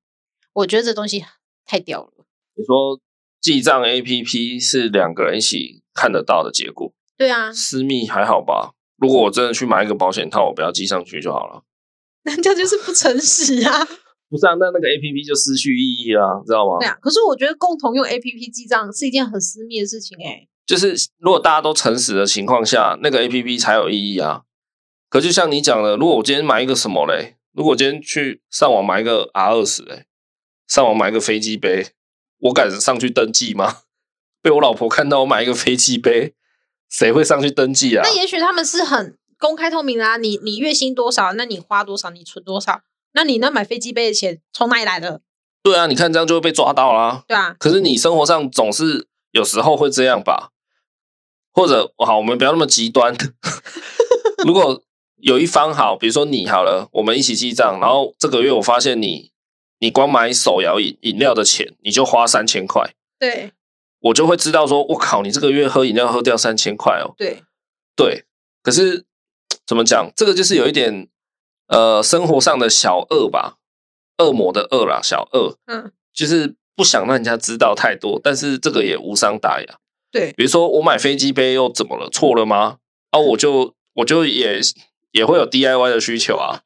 [0.54, 1.26] 我觉得这东西
[1.66, 2.26] 太屌了。
[2.56, 3.02] 你说
[3.42, 6.94] 记账 APP 是两个人一起看得到的结果？
[7.18, 8.76] 对啊，私密还好吧？
[8.98, 11.64] 如果我真的去买一个保险套，我不要记上去就好了。
[12.22, 13.84] 人家就是不诚实啊。
[14.30, 16.78] 不是啊，那那个 A P P 就失去意义了，知道吗？
[16.80, 20.50] 对啊，可是我觉得共同用 A P P 记账是一件很私密的事情诶、欸。
[20.68, 24.44] 就是如果大家都诚实的情况下，那个 A P P 才有意义啊。
[25.10, 27.36] 可就像你讲的，如果我今天买一个什么嘞？
[27.54, 30.06] 如果我今天去上网买一个 R 二十嘞，
[30.68, 31.88] 上网买一个飞机杯，
[32.38, 33.78] 我敢上去登记吗？
[34.42, 36.36] 被我老婆看到我买一个飞机杯，
[36.90, 38.04] 谁会上去登记啊？
[38.06, 40.18] 那也许他们是很公开透明的啊。
[40.18, 41.34] 你你月薪多少？
[41.34, 42.12] 那你花多少？
[42.12, 42.82] 你存多少？
[43.14, 45.22] 那你那买飞机杯的钱从哪里来的？
[45.64, 47.24] 对啊，你看这样就会被抓到啦。
[47.28, 50.52] 对啊，可是你生活上总是有时候会这样吧？
[51.52, 53.14] 或者好，我们不要那么极端。
[54.46, 54.82] 如果
[55.22, 59.32] 有一方好，比如说你好了，我们一起记账，然后这个月我发现你，
[59.80, 63.52] 你光买手摇饮饮料的钱你就花三千块，对，
[64.00, 67.14] 我就会知道说，我靠，你这个月喝饮料喝掉三千块哦。
[67.18, 67.44] 对，
[67.96, 68.26] 对，
[68.64, 69.06] 可是
[69.66, 70.12] 怎么讲？
[70.16, 71.08] 这个就是有一点。
[71.72, 73.60] 呃，生活上的小恶吧，
[74.18, 79.78] 恶魔的恶啦，小恶，嗯，就是不想让人家知道太多，但是这个也无伤大雅。
[80.12, 82.10] 对，比如说我买飞机杯又怎么了？
[82.10, 82.78] 错了吗？
[83.12, 84.60] 啊，我就我就也
[85.12, 86.62] 也会有 DIY 的需求啊，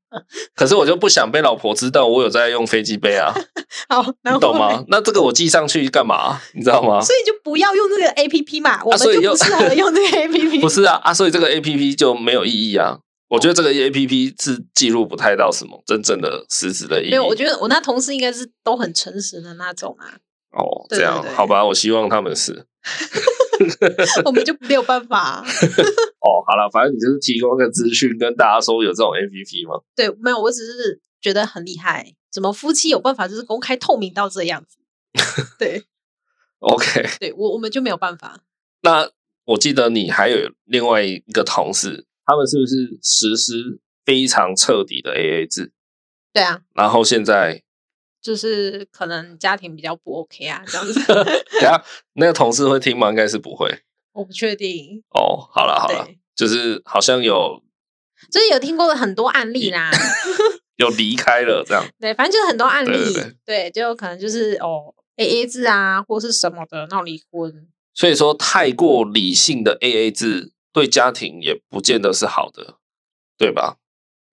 [0.54, 3.32] 可是我就不想被老婆知道我有在用飞机杯啊。
[3.88, 4.84] 好，你懂吗？
[4.88, 6.40] 那这个我记上去干嘛？
[6.54, 7.00] 你知道吗？
[7.00, 10.60] 所以就不要用这个 APP 嘛，我们就不适合用这个 APP。
[10.60, 12.98] 不是啊，啊，所以这个 APP 就没有意义啊。
[13.28, 17.10] 我觉得这个 A P P 是记录不太到什么真正的实质的意义。
[17.12, 20.04] 没有，我觉得我那同事应该是都很诚实的那种啊。
[20.50, 22.66] 哦，这样好吧，我希望他们是。
[24.24, 25.42] 我们就没有办法。
[26.20, 29.80] 哦，好了，反正你就是提供个资讯，跟大家说有这种 A P P 吗？
[29.94, 32.14] 对，没有，我只是觉得很厉害。
[32.30, 34.78] 怎么夫妻有办法就是公开透明到这样子？
[35.58, 35.84] 对，
[36.60, 38.40] OK，对我我们就没有办法。
[38.82, 39.10] 那
[39.44, 42.06] 我记得你还有另外一个同事。
[42.24, 45.72] 他们是不是实施非常彻底的 AA 制？
[46.32, 47.64] 对啊，然后现在
[48.22, 50.94] 就是可能家庭比较不 OK 啊，这样子。
[51.06, 51.82] 等下
[52.14, 53.10] 那个同事会听吗？
[53.10, 53.68] 应该是不会，
[54.12, 55.02] 我不确定。
[55.10, 57.62] 哦，好了好了，就是好像有，
[58.30, 59.90] 就是有听过的很多案例啦，
[60.76, 61.84] 有离开了这样。
[62.00, 63.14] 对，反正就是很多案例，
[63.44, 67.68] 对，就可能就是哦 AA 制啊，或是什么的闹离婚。
[67.92, 70.52] 所以说，太过理性的 AA 制。
[70.74, 72.78] 对家庭也不见得是好的，
[73.36, 73.76] 对吧？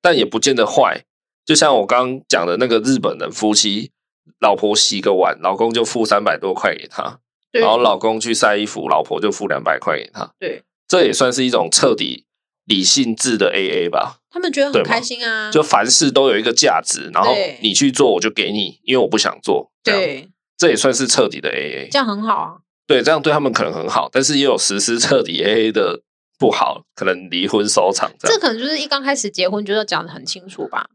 [0.02, 1.04] 但也不见得坏。
[1.46, 3.92] 就像我刚刚讲的那个日本人夫妻，
[4.40, 7.20] 老婆洗个碗，老公就付三百多块给他，
[7.52, 10.32] 然后老公去晒衣服，老婆就付两百块给他。
[10.40, 12.26] 对，这也算是一种彻底
[12.66, 14.18] 理性制的 AA 吧？
[14.30, 19.72] 他们觉得很开心啊，就凡事都有一个价值，然后你去做，我就给你，因为我不想做。
[19.84, 22.58] 对，这也算是彻底的 AA，这样很好啊。
[22.86, 26.02] 对，这样对他们可能很好，但是也有实施彻底 AA 的。
[26.40, 28.10] 不好，可能离婚收场。
[28.18, 30.90] 这这可能就是一刚开始结婚就要讲的很清楚吧？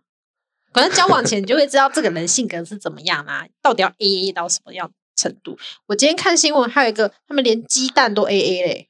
[0.75, 5.57] 可能交往前你就会知道这个人性格是怎么样啊，到底要 AA 到什么样程度。
[5.87, 8.89] 我今天看新闻，还有一个他们连鸡蛋都 A A 嘞。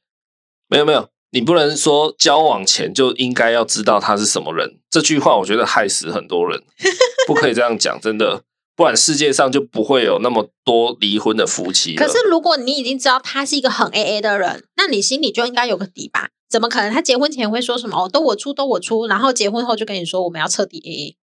[0.66, 4.78] 没有没有，你不能说交往前就应该要知道他是什么人。
[4.90, 6.62] 这句话我觉得害死很多人，
[7.28, 8.42] 不可以这样讲，真的，
[8.74, 11.94] 不然世界上就不会有那么多离婚的夫妻。
[11.94, 16.30] 可是如果你已经知道他是一个很 A A 的人，那你心里就应该有个底吧？
[16.48, 21.16] 怎么可能他结婚前会说什么哦，都我出，都我出，然后结婚后就跟你说我们要彻底 A A？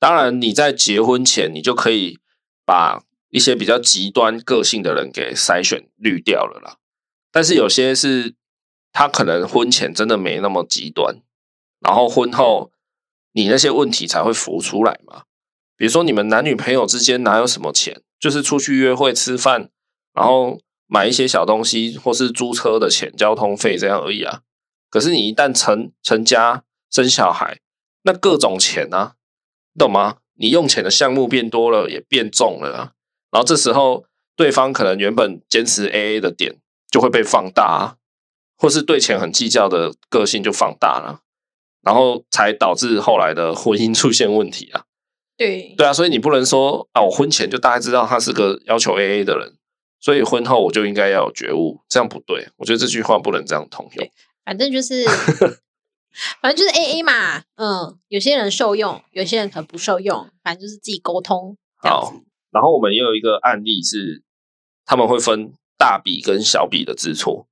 [0.00, 2.20] 当然，你在结婚前，你就可以
[2.64, 6.76] 把一些比较极端个性的人给筛选滤掉了啦。
[7.32, 8.34] 但是有些是，
[8.92, 11.16] 他可能婚前真的没那么极端，
[11.80, 12.70] 然后婚后
[13.32, 15.24] 你那些问题才会浮出来嘛。
[15.76, 19.68] 比如说，你们男女朋友之间哪有什么钱，就是出去约会吃饭，
[20.14, 24.42] 然后买一些小东西，或是租车的钱、交通费这样而已啊。
[24.90, 27.58] 可是你一旦成成家生小孩，
[28.02, 29.16] 那各种钱啊。
[29.78, 30.16] 懂吗？
[30.40, 32.92] 你用钱的项目变多了，也变重了啊。
[33.30, 34.04] 然后这时候，
[34.36, 36.58] 对方可能原本坚持 AA 的点
[36.90, 37.96] 就会被放大啊，
[38.56, 41.22] 或是对钱很计较的个性就放大了，
[41.82, 44.84] 然后才导致后来的婚姻出现问题啊。
[45.36, 49.54] 对对啊，所以你不能说啊，我婚前就大概知道他是个要求 AA 的人，
[50.00, 52.48] 所以婚后我就应该要有觉悟，这样不对。
[52.56, 54.08] 我觉得这句话不能这样通用。
[54.44, 55.04] 反正就是。
[56.40, 61.56] 反正就是 A A 嘛，嗯，有些人受用，有些人可能不受用，反正就是自己沟通。
[61.76, 62.12] 好，
[62.50, 64.22] 然后我们也有一个案例是，
[64.84, 67.46] 他们会分大笔跟小笔的支出。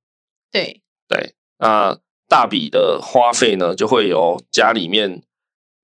[0.51, 1.97] 对对，那
[2.27, 5.23] 大笔的花费呢，就会由家里面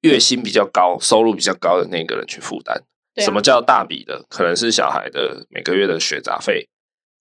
[0.02, 2.84] 月薪比较高、收入比较高的那个人去负担。
[3.18, 4.26] 什么叫大笔的？
[4.28, 6.68] 可能是小孩的每个月的学杂费，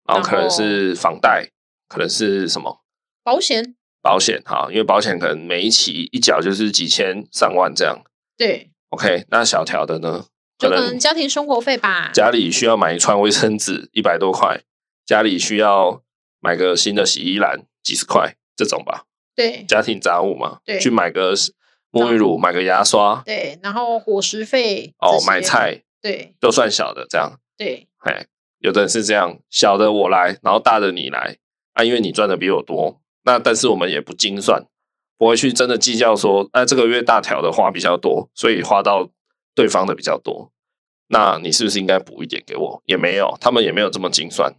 [0.08, 1.50] 然后可能是房贷，
[1.86, 2.80] 可能是什么
[3.22, 3.76] 保险。
[4.02, 8.02] 保险哈，因为保险可能每一期一缴就是几千上万这样。
[8.36, 10.26] 对，OK，那小条的呢？
[10.58, 12.10] 就可能家庭生活费吧。
[12.12, 14.58] 家里需要买一串卫生纸，一百多块；
[15.04, 16.02] 家里需要
[16.40, 19.04] 买个新的洗衣篮，几十块这种吧。
[19.34, 20.58] 对，家庭杂物嘛。
[20.64, 21.34] 对，去买个
[21.90, 23.22] 沐浴乳，买个牙刷。
[23.24, 24.94] 对，然后伙食费。
[24.98, 25.82] 哦，买菜。
[26.00, 27.38] 对，都算小的这样。
[27.56, 28.26] 对，哎，
[28.58, 31.36] 有的人是这样，小的我来，然后大的你来
[31.74, 33.01] 啊，因为你赚的比我多。
[33.24, 34.64] 那但是我们也不精算，
[35.16, 39.08] 不会去真的计较说，哎，这个月大条的花比较多，所以花到
[39.54, 40.50] 对方的比较多。
[41.08, 42.82] 那你是不是应该补一点给我？
[42.86, 44.54] 也没有，他们也没有这么精算，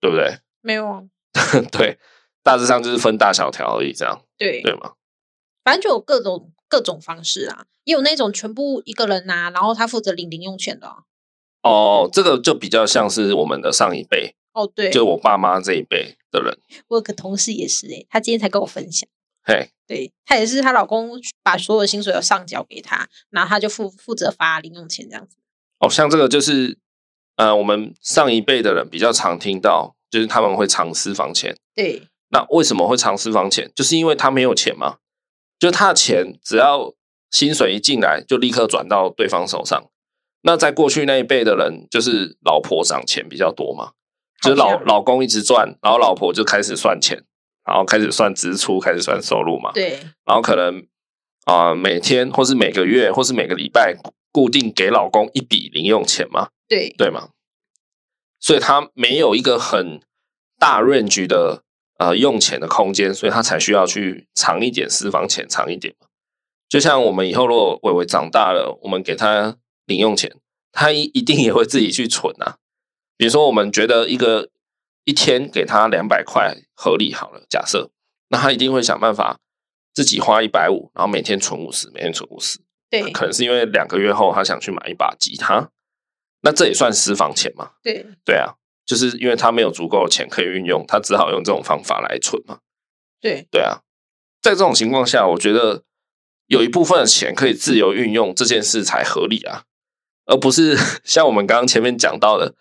[0.00, 0.38] 对不对？
[0.60, 1.02] 没有啊。
[1.72, 1.98] 对，
[2.42, 4.22] 大致上就是分大小条而已，这样。
[4.38, 4.92] 对对吗？
[5.64, 10.98] 反正就有各种各种方式啊，也有那种全部一个人拿，然后他负责领零用钱的啊。
[11.62, 14.36] 哦，这个就比较像是我们的上一辈。
[14.52, 16.58] 哦，对，就我爸妈这一辈的人，
[16.88, 19.08] 我有个同事也是诶，她今天才跟我分享，
[19.42, 25.36] 嘿，对，她也是她老公把所有的薪水都上缴给她，然后她就负负责发零用钱这样子。
[25.78, 26.78] 哦，像这个就是，
[27.36, 31.56] 呃，我们上一辈的人比较常听到，就是他们会藏私房钱。
[31.74, 33.70] 对，那为什么会藏私房钱？
[33.74, 34.98] 就是因为他没有钱嘛，
[35.58, 36.94] 就他的钱只要
[37.30, 39.90] 薪水一进来，就立刻转到对方手上。
[40.42, 43.92] 那在过去那一辈的人，就是老婆赏钱比较多嘛。
[44.42, 47.22] 就是老老公一直赚，然后老婆就开始算钱，
[47.64, 49.72] 然后开始算支出，开始算收入嘛。
[49.72, 49.98] 对。
[50.24, 50.86] 然后可能
[51.44, 53.96] 啊、呃，每天或是每个月或是每个礼拜
[54.30, 56.48] 固定给老公一笔零用钱嘛。
[56.68, 56.90] 对。
[56.98, 57.28] 对嘛？
[58.38, 60.00] 所以他没有一个很
[60.58, 61.62] 大 range 的
[61.98, 66.06] 呃用钱的空间，所以他才需要去藏一点私房钱，藏一点嘛。
[66.68, 69.56] 就像我们以后如果伟伟长大了，我们给他
[69.86, 70.30] 零用钱，
[70.72, 72.58] 他一一定也会自己去存啊。
[73.16, 74.50] 比如说，我们觉得一个
[75.04, 77.90] 一天给他两百块合理好了，假设，
[78.28, 79.38] 那他一定会想办法
[79.94, 82.60] 自己花一百五，然后每天存五十，每天存五十。
[82.90, 85.70] 对，可能是因为两个月后他想去买一把吉他，
[86.42, 87.70] 那这也算私房钱嘛？
[87.82, 88.54] 对，对啊，
[88.84, 92.58] 就是因为他没有足够的钱可以运用，他只好用这种方法来存嘛。
[93.20, 93.80] 对，对啊，
[94.42, 95.84] 在这种情况下，我觉得
[96.48, 99.64] 有一部分的钱可以自由运用，这件事才合理啊，
[100.26, 102.54] 而不是 像我们刚刚前面讲到的。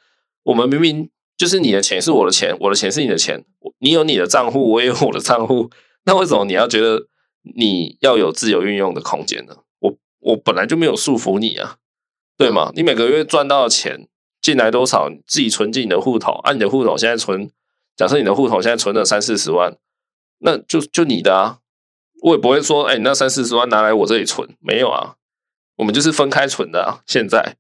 [0.46, 3.44] 我们明明就是你的钱是我的钱，我的钱是你的钱，
[3.80, 5.70] 你有你的账户，我也有我的账户，
[6.06, 7.08] 那为什么你要觉得
[7.56, 9.58] 你要有自由运用的空间呢？
[9.80, 11.78] 我我本来就没有束缚你啊，
[12.38, 12.72] 对吗？
[12.76, 14.08] 你每个月赚到的钱
[14.42, 17.50] 进来多少，自己存进你的户头，按、啊、你的户头现在存，
[17.98, 19.76] 假设你的户头现在存了三四十万，
[20.40, 21.60] 那就就你的啊，
[22.22, 25.16] 我也不会说，哎，你那三四十万拿来我这里存，没有啊，
[25.78, 27.58] 我们就是分开存的啊，现在。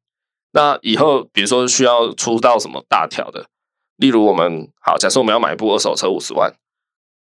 [0.56, 3.49] 那以后，比如说需要出到什么大条的，
[3.97, 6.56] 例如我们好，假设我们要买一部二手车五十万，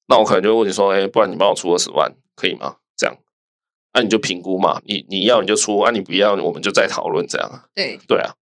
[0.06, 2.76] 那我可能就会问你说，哎、欸，不然你帮我出二十万，可以吗？
[2.96, 3.16] 这样，
[3.92, 7.68] 那、啊、你就评估嘛，你你要你就出，啊你不要我们就再讨论这样。
[7.74, 8.36] 对对啊，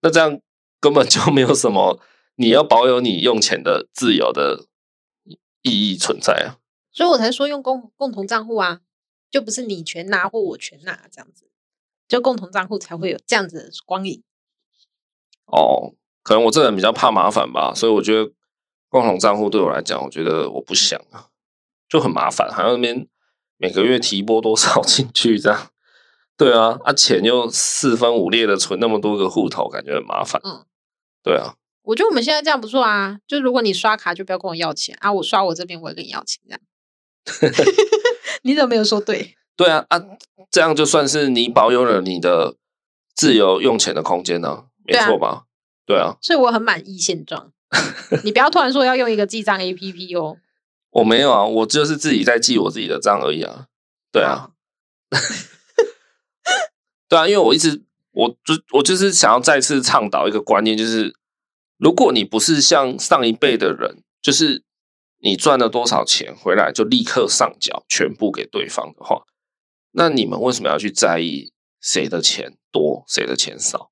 [0.00, 0.40] 那这样
[0.80, 2.00] 根本就没有什么
[2.36, 4.64] 你要保有你用钱的自由的
[5.60, 6.56] 意义存在啊。
[6.90, 8.80] 所以我才说用共共同账户啊，
[9.30, 11.50] 就不是你全拿或我全拿这样子，
[12.08, 14.22] 就共同账户才会有这样子的光影。
[15.52, 18.30] 哦，可能我这个人比较怕麻烦吧，所以我觉得
[18.88, 21.26] 共同账户对我来讲，我觉得我不想啊，
[21.88, 23.06] 就很麻烦，还要那边
[23.56, 25.70] 每个月提拨多少 进去这样。
[26.36, 30.40] 对啊，啊钱又四分五裂的存那么多个户头，感觉很麻烦。
[30.44, 30.64] 嗯，
[31.22, 31.54] 对啊。
[31.82, 36.60] 我觉得我们现在这样不错啊，就如果你刷卡，就不要跟我要钱啊，我刷我这边，我也跟你要钱这样。
[38.42, 39.36] 你怎么没有说对？
[39.56, 40.00] 对啊啊，
[40.50, 42.56] 这样就算是你保有了你的
[43.14, 45.44] 自由用钱的空间呢、啊，没错吧？
[45.86, 47.52] 对啊，所以我很满意现状。
[48.24, 50.38] 你不要突然说要用一个记账 APP 哦。
[50.90, 53.66] 我没有啊，我就是自己在记我自己的账而已啊。
[54.12, 54.50] 对啊，
[57.08, 61.14] 对啊，因为我一直我就我就是想要再次倡导一个观念，就是
[61.78, 64.64] 如果你不是像上一辈的人，就是。
[65.22, 69.24] 你赚了多少钱回来就立刻上缴全部给对方的话，
[69.90, 73.90] 那你们为什么要去在意谁的钱多谁的钱少？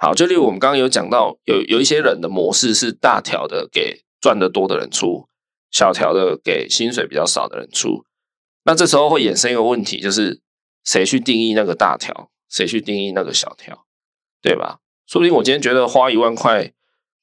[0.00, 5.28] 好，就例如我们刚刚有讲到，有有一些人的模式是大条的给赚得多的人出，
[5.70, 8.04] 小条的给薪水比较少的人出。
[8.64, 10.40] 那这时候会衍生一个问题，就是
[10.84, 13.84] 谁去定义那个大条，谁去定义那个小条，
[14.40, 14.78] 对吧？
[15.06, 16.72] 说不定我今天觉得花一万块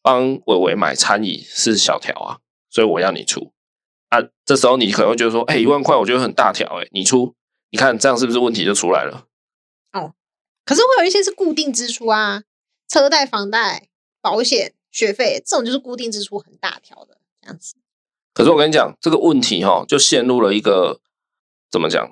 [0.01, 2.37] 帮伟伟买餐椅是小条啊。
[2.67, 3.53] 所以我要你出
[4.09, 4.19] 啊！
[4.43, 7.33] 这时候你可能会觉得说：“哎，一万块我觉得很大条，哎，你出，
[7.71, 9.27] 你看这样是不是问题就出来了？”
[9.93, 10.13] 哦，
[10.65, 12.43] 可是会有一些是固定支出啊，
[12.95, 13.89] 车贷、房贷、
[14.21, 17.75] 保险、学费，这种就是固定支出很大条的这样子。
[18.33, 21.01] 可是我跟你讲，这个问题哈，就陷入了一个
[21.69, 22.09] 怎么讲？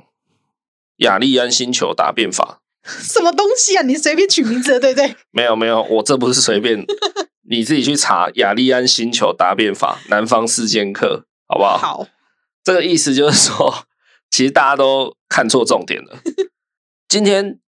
[0.98, 2.60] 亚利安星球答辩法？
[2.84, 3.82] 什么东西啊？
[3.84, 5.16] 你随便取名字，对不对？
[5.32, 6.86] 没有没有，我这不是随便。
[7.50, 11.78] 你自己去查亚利安星球答辩法，南方四剑客，好不好？
[11.78, 12.08] 好，
[12.62, 13.86] 这个意思就是说，
[14.30, 16.20] 其实大家都看错重点了。
[17.08, 17.62] 今天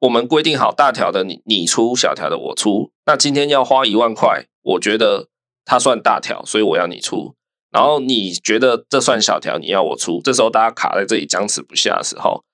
[0.00, 2.92] 我们规定好大条的你你出，小条的我出。
[3.06, 5.28] 那今天要花一万块，我觉得
[5.64, 7.34] 它算大条，所以我要你出。
[7.70, 10.20] 然后你觉得这算小条，你要我出。
[10.22, 12.44] 这时候大家卡在这里僵持不下的时候，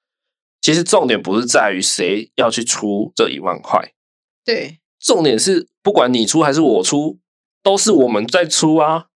[0.61, 3.92] 其实重点不是在于谁要去出这一万块，
[4.45, 4.80] 对。
[4.99, 7.18] 重点是，不管你出还是我出，
[7.62, 9.09] 都是我们在出啊。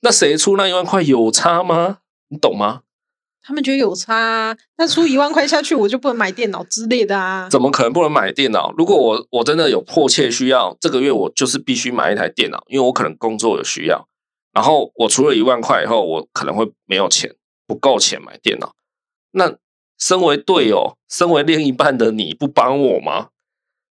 [0.00, 1.98] 那谁出那一万块有差吗？
[2.28, 2.84] 你懂吗？
[3.48, 4.54] 他们觉得有差啊。
[4.76, 7.48] 那出一万块下去，我就不能买电脑之类的啊？
[7.50, 8.74] 怎么可能不能买电脑？
[8.76, 14.06] 如果我我真的有迫切需要，这个月我就是必须买一台电脑，因为我可能工作有需要。
[14.52, 17.34] 然后我除了一万块以后，我可能会没有钱，
[17.66, 18.74] 不够钱买电脑。
[19.30, 19.54] 那
[19.98, 23.28] 身为队友，身为另一半的你不帮我吗？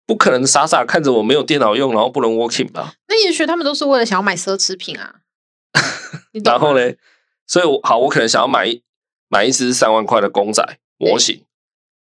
[0.05, 2.95] 不可能傻傻看着我没有电脑用，然后不能 working 吧？
[3.07, 5.21] 那也许他们都是为了想要买奢侈品啊。
[6.43, 6.93] 然后呢？
[7.47, 8.81] 所以我好，我可能想要买一
[9.36, 10.63] 买一只三万块的公仔
[10.95, 11.43] 模型。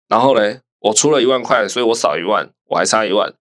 [0.07, 3.33] 然后呢，我出了一万块，所以我少一万，我还差一万。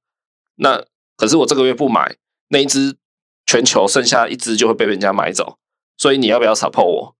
[0.57, 0.82] 那
[1.18, 2.16] 可是我这个月不买
[2.49, 2.97] 那一只，
[3.45, 5.59] 全球剩下一只就会被人家买走。
[5.99, 7.16] 所以你要不要 support 我？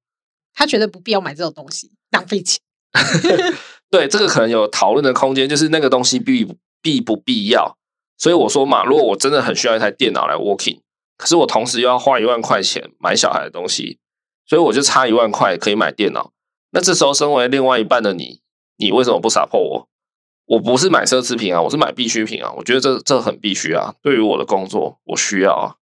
[0.55, 2.63] 他觉得不必要买这种东西，浪费钱。
[3.91, 6.57] 对，这个可能有讨论的空间，就是那个东西必。
[6.85, 7.79] 必不必要？
[8.19, 10.81] 所以我说嘛，如果我真的很需要一台电脑来 working，
[11.17, 14.01] 可是我同时又要花一万块钱买小孩的东西，
[14.45, 16.33] 所以我就差一万块可以买电脑。
[16.73, 18.41] 那这时候，身为另外一半的你，
[18.77, 19.89] 你为什么不 support 我？
[20.47, 22.53] 我不是买奢侈品啊，我是买必需品啊。
[22.57, 25.77] 我觉得这这很必须啊，对于我的工作，我需要啊，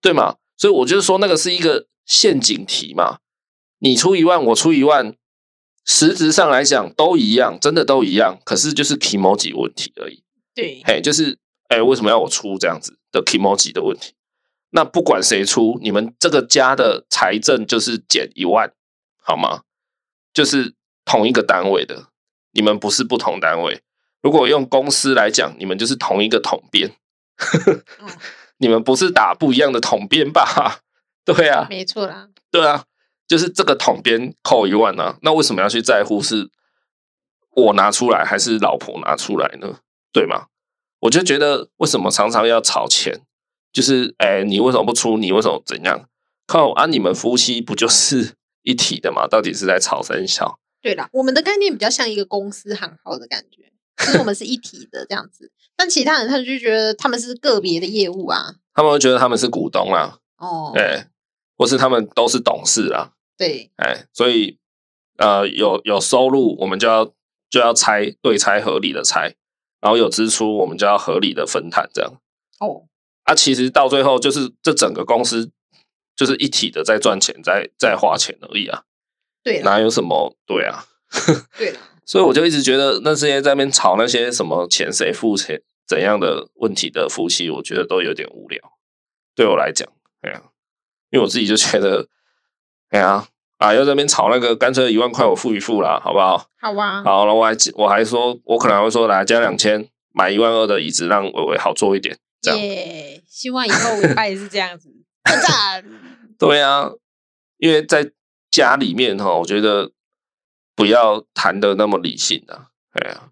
[0.00, 0.36] 对吗？
[0.56, 3.18] 所以我就是说，那个是一个陷阱题嘛。
[3.78, 5.14] 你出一万，我出一万，
[5.84, 8.38] 实质上来讲都一样，真的都一样。
[8.44, 10.22] 可是就是 kimoji 问题而已。
[10.54, 14.14] 对，嘿，就是，哎，为什么要我出这样子的 kimoji 的问题？
[14.70, 18.72] 那不管谁出，你们这个家的财政就是减一万，
[19.22, 19.62] 好吗？
[20.36, 20.74] 就是
[21.06, 22.08] 同一个单位的，
[22.52, 23.80] 你们不是不同单位。
[24.20, 26.92] 如果用公司来讲，你们就是同一个统编，
[28.58, 30.80] 你们不是打不一样的统编吧？
[31.24, 32.84] 对啊，没错啦，对啊，
[33.26, 36.50] 就是这个统编扣一万啊，那为什么要去在乎是
[37.52, 39.78] 我拿出来还是老婆拿出来呢？
[40.12, 40.48] 对吗？
[41.00, 43.22] 我就觉得为什么常常要吵钱？
[43.72, 45.16] 就是哎，你为什么不出？
[45.16, 46.06] 你为什么怎样？
[46.46, 46.84] 靠啊！
[46.84, 48.34] 你们夫妻不就是
[48.66, 49.26] 一体的嘛？
[49.26, 50.58] 到底是在吵三小？
[50.82, 55.50] 对啦，我们的概念比较像一个公司行号的感觉，就是我们是一体的这样子。
[55.76, 61.04] 但其他人他就觉得他们是个别的业务啊，他们会觉得他们是股东啊，哦，对，
[61.56, 64.58] 或是他们都是董事啊，对，哎，所以
[65.16, 67.06] 呃，有有收入，我们就要
[67.48, 69.34] 就要拆对拆合理的拆。
[69.78, 72.10] 然后有支出，我们就要合理的分摊，这样。
[72.58, 72.88] 哦，
[73.24, 75.52] 啊，其实到最后就是这整个公司
[76.16, 78.82] 就是一体的在赚钱，在在花钱而已啊。
[79.44, 80.86] 对，哪有什么对啊？
[81.56, 88.58] 对了，所以我就一直觉得那些在那边吵那些什么钱谁付钱怎样的问题的夫妻，我觉得都有点无聊。
[89.36, 89.88] 对我来讲，
[90.22, 90.42] 哎呀，
[91.10, 92.08] 因为我自己就觉得，
[92.90, 96.48] 哎呀，啊，要在那边吵那个，干脆一万块我付一付啦，好不好？
[96.60, 97.04] 好啊。
[97.04, 102.18] 好了，我还我还说，我可能会说来加两千，买一万二的椅子，让伟伟好坐一点。
[102.40, 102.58] 这样。
[102.58, 104.88] Yeah, 希望以后伟爸也是这样子。
[105.26, 105.84] 赞。
[106.38, 106.90] 对啊，
[107.58, 108.12] 因为在。
[108.48, 109.92] 家里面哈，我觉得
[110.74, 112.70] 不要谈的那么理性啊！
[112.92, 113.30] 哎呀，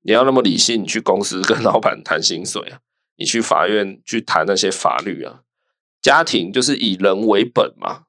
[0.00, 2.80] 你要那么理性，你去公司跟老板谈薪水啊，
[3.16, 5.40] 你去法院去谈那些法律啊。
[6.00, 8.04] 家庭就是以人为本嘛，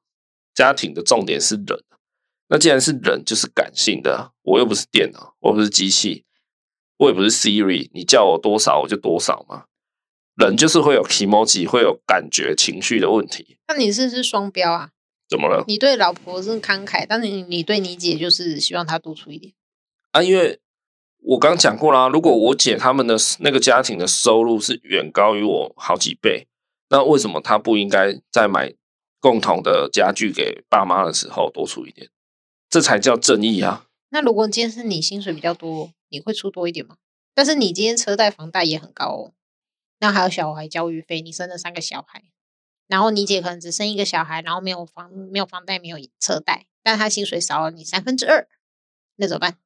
[0.54, 1.84] 家庭的重点是人。
[2.48, 4.32] 那既然是人，就是感性的。
[4.42, 6.24] 我又不是电脑，我不是机器，
[6.96, 9.66] 我也不是 Siri，你叫我多少我就多少嘛。
[10.36, 13.58] 人就是会有 emoji，会有感觉、情绪的问题。
[13.68, 14.90] 那你是不是双标啊？
[15.28, 15.64] 怎么了？
[15.66, 19.52] 你对老婆是慷慨，但是你你对你姐就是希望她多出一点
[20.12, 20.22] 啊？
[20.22, 20.60] 因为
[21.20, 26.46] 我刚讲过啦，如果我姐他们的那个家庭的收入是远高于我好几倍，
[26.90, 28.74] 那为什么她不应该在买
[29.20, 32.10] 共同的家具给爸妈的时候多出一点？
[32.68, 33.86] 这才叫正义啊！
[34.10, 36.96] 那如果今天是你薪水比较多，你会出多一点吗？
[37.34, 39.32] 但是你今天车贷房贷也很高哦，
[40.04, 42.24] 那还有小孩教育费，你生了三个小孩。
[42.88, 48.46] 然后你姐可能只生一个小孩，然后没有房没有房贷没有车贷，但她薪水少了你三分之二，
[49.16, 49.56] 那怎么办？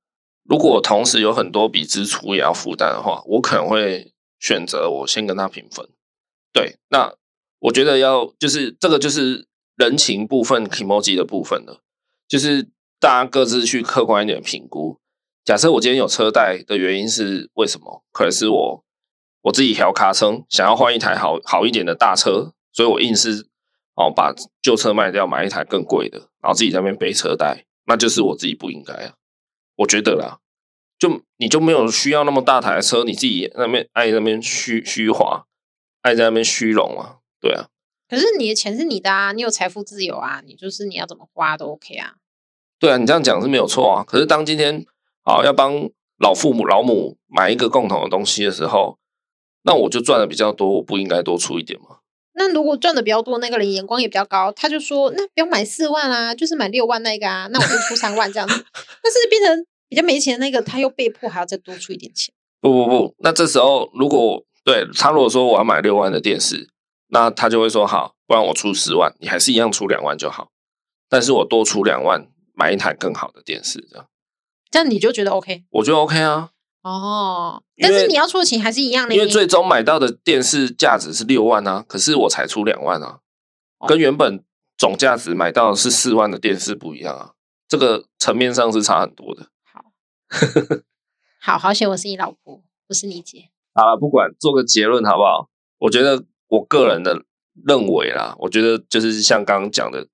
[0.45, 5.89] 如果同时有很多笔支出也要负担的话，我可能会选择我先跟她平分。
[6.53, 7.13] 对，那
[7.59, 11.83] 我觉得要就是这个就是人情部分 kimoji 的部分了，
[12.29, 12.69] 就是
[13.01, 15.01] 大家各自去客观一点评估。
[15.45, 18.05] 假设我今天有车贷的原因是为什么？
[18.13, 18.85] 可能是我
[19.49, 22.53] 我自己调卡车，想要换一台好好一点的大车。
[22.71, 23.49] 所以我硬是
[23.95, 24.33] 哦把
[24.63, 29.15] 旧车卖掉，买一台更贵的，然后自己在那边背车贷，那就是我自己不应该啊。
[29.77, 30.39] 我觉得啦，
[30.99, 35.47] 就你就没有需要那么大台的车，你自己那边爱那边虚虚华，
[36.03, 37.69] 爱在那边虚荣啊，对啊。
[38.09, 42.15] 可是你的钱是你的啊，你有财富自由啊，你就是你要怎么花都 OK 啊。
[42.79, 44.05] 对啊，你这样讲是没有错啊。
[44.05, 44.87] 可是当今天
[45.25, 45.73] 啊要帮
[46.19, 48.99] 老父母老母买一个共同的东西的时候，
[49.69, 51.99] 那我就赚的比较多，我不应该多出一点吗？
[52.33, 58.55] 那如果赚的比较多，那个人眼光也比较高，他就说：“那不要买四万啊，就是买六万那个啊，那我就出三万这样子。”
[59.03, 62.33] 但是变成比较没钱的那个，他又被迫还要再多出一点钱。
[62.61, 66.71] 不不不，那这时候如果对他如果说我要买六万的电视，
[67.09, 70.49] 那他就会说：“好，不然我出十万，你还是一样出两万就好，
[71.09, 74.07] 但是我多出两万买一台更好的电视，这样，
[74.71, 75.65] 这样你就觉得 OK？
[75.71, 76.51] 我觉得 OK 啊。
[76.91, 83.21] 哦，但是你要出的钱还是一样的，因为最终买到的电视价值是六万啊，可是我才出两万啊，
[83.87, 84.43] 跟原本
[84.77, 87.33] 总价值买到的是四万的电视不一样啊，
[87.69, 89.49] 这个层面上是差很多的。
[91.41, 93.51] 好，好好险，我是你老婆，不是你姐。
[93.75, 95.49] 好了，不管做个结论好不好？
[95.79, 97.23] 我觉得我个人的
[97.67, 100.09] 认为啦，我觉得就是像刚刚讲的，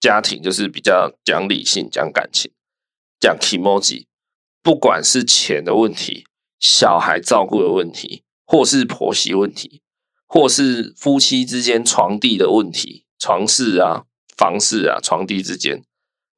[0.00, 2.52] 家庭就是比较讲理性、讲感情、
[3.18, 4.06] 讲 kimoji。
[4.62, 6.24] 不管是钱的问题、
[6.58, 9.82] 小孩照顾的问题，或是婆媳问题，
[10.26, 14.04] 或是夫妻之间床地的问题、床事啊、
[14.36, 15.82] 房事啊、床地之间，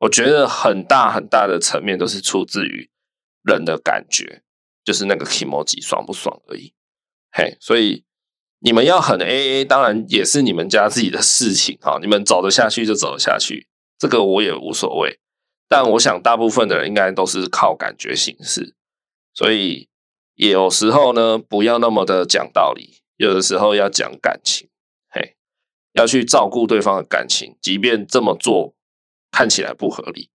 [0.00, 2.90] 我觉得很大很大的层面都是出自于
[3.42, 4.42] 人的感觉，
[4.84, 6.72] 就是那个 kimoji 爽不爽而已。
[7.32, 8.04] 嘿，所以
[8.60, 13.66] 你们要很 AA，当然也是你们家自己的事情哈，你们走得下去就走得下去，
[13.98, 15.18] 这个我也无所谓。
[15.72, 18.74] 但我想，大部分的人应该都是靠感觉行事，
[19.32, 19.88] 所以
[20.34, 24.68] 有时候呢，不要那么的讲道理，有的时候要讲感情，
[25.08, 25.34] 嘿，
[25.94, 28.74] 要去照顾对方的感情，即便这么做
[29.30, 30.28] 看起来不合理，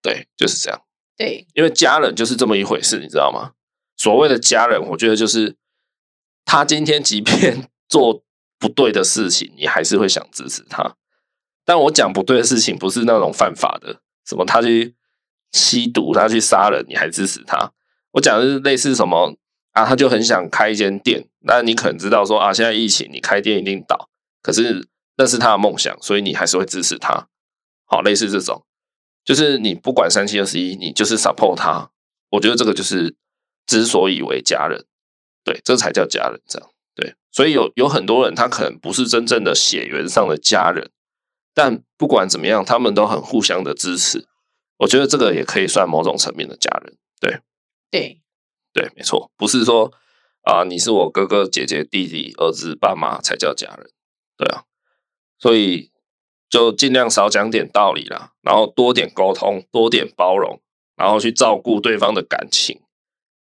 [0.00, 0.80] 对，就是这样。
[1.16, 3.54] 对，因为家人就是这么一回事，你知道吗？
[3.96, 5.56] 所谓的家人，我觉得就是
[6.44, 8.22] 他今天即便 做
[8.60, 10.94] 不对的事情，你还是会想支持他。
[11.64, 14.00] 但我讲不对的事情，不是那种犯法的。
[14.26, 14.44] 什么？
[14.44, 14.94] 他去
[15.52, 17.72] 吸毒，他去杀人，你还支持他？
[18.12, 19.36] 我讲的是类似什么
[19.72, 19.84] 啊？
[19.84, 24.10] 他就很想开一间店，那你可能知道说啊，现在疫情，你开店一定倒。
[24.42, 27.28] 可是那是他的梦想，所以你还是会支持他。
[27.84, 28.64] 好，类似这种，
[29.24, 31.90] 就是你不管三七二十一，你就是 support 他。
[32.30, 33.14] 我觉得这个就是
[33.66, 34.84] 之所以为家人，
[35.44, 36.40] 对，这才叫家人。
[36.48, 40.90] 这样对，所以有有很多人，他可能不是真正的血缘上的家人。
[41.56, 44.26] 但不管怎么样，他们都很互相的支持。
[44.76, 46.98] 我觉得这个也可以算某种层面的家人。
[47.18, 47.40] 对，
[47.90, 48.20] 对，
[48.74, 49.90] 对，没错，不是说
[50.42, 53.90] 啊，你是我哥哥、姐姐、弟弟、儿子、爸妈才叫家人，
[54.36, 54.64] 对啊，
[55.38, 55.90] 所以
[56.50, 60.60] 就尽量少讲点道理啦，然后多点沟通，多点包容，
[60.94, 62.82] 然后去照顾对方的感情、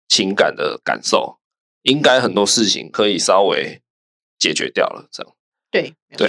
[0.06, 1.38] 情感的感受，
[1.80, 3.80] 应该很多事情可以稍微
[4.38, 5.32] 解决掉了，这样。
[5.70, 6.28] 对对，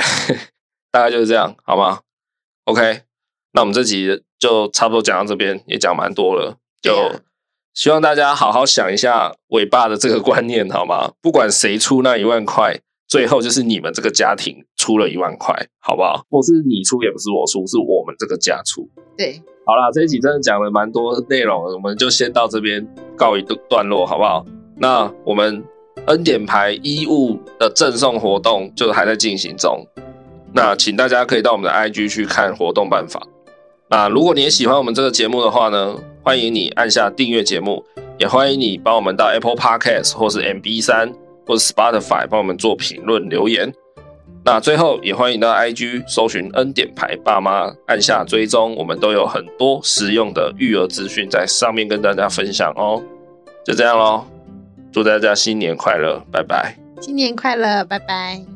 [0.94, 2.02] 大概就是这样，好吗
[2.66, 3.02] ？OK，
[3.54, 7.20] 那我们这集就差不多讲到这边，也讲蛮多了，就
[7.74, 11.14] 希望大家好好想一下尾巴的这个观念，好吗？
[11.20, 16.24] 不管谁出那一万块，最后就是你们这个家庭出了一万块，好不好？
[16.30, 18.88] 不是你出，也不是我出，是我们这个家出。
[19.18, 22.88] 对，好啦，这一集真的讲了蛮多内容，我们就先到这边
[23.18, 24.46] 告一段落，好不好？
[24.78, 25.66] 那我们。
[26.08, 29.88] 恩典牌衣物的赠送活动就还在进行中，
[30.54, 33.22] 那请大家可以到我们的 IG 去看活动办法。
[33.90, 37.84] 那如果你也喜欢我们这个节目的话呢，欢迎你按下订阅节目，
[38.18, 41.14] 也欢迎你帮我们到 Apple Podcast 或是 MB3
[41.46, 43.74] 或是 Spotify 帮我们做评论留言。
[44.46, 53.02] 那最后也欢迎到 IG 搜寻恩典牌爸妈，按下追踪，我们都有很多实用的育儿资讯在上面跟大家分享哦。
[53.66, 54.26] 就这样喽。
[54.92, 56.78] 祝大家新年快乐，拜拜！
[57.02, 58.53] 新年快乐，拜拜。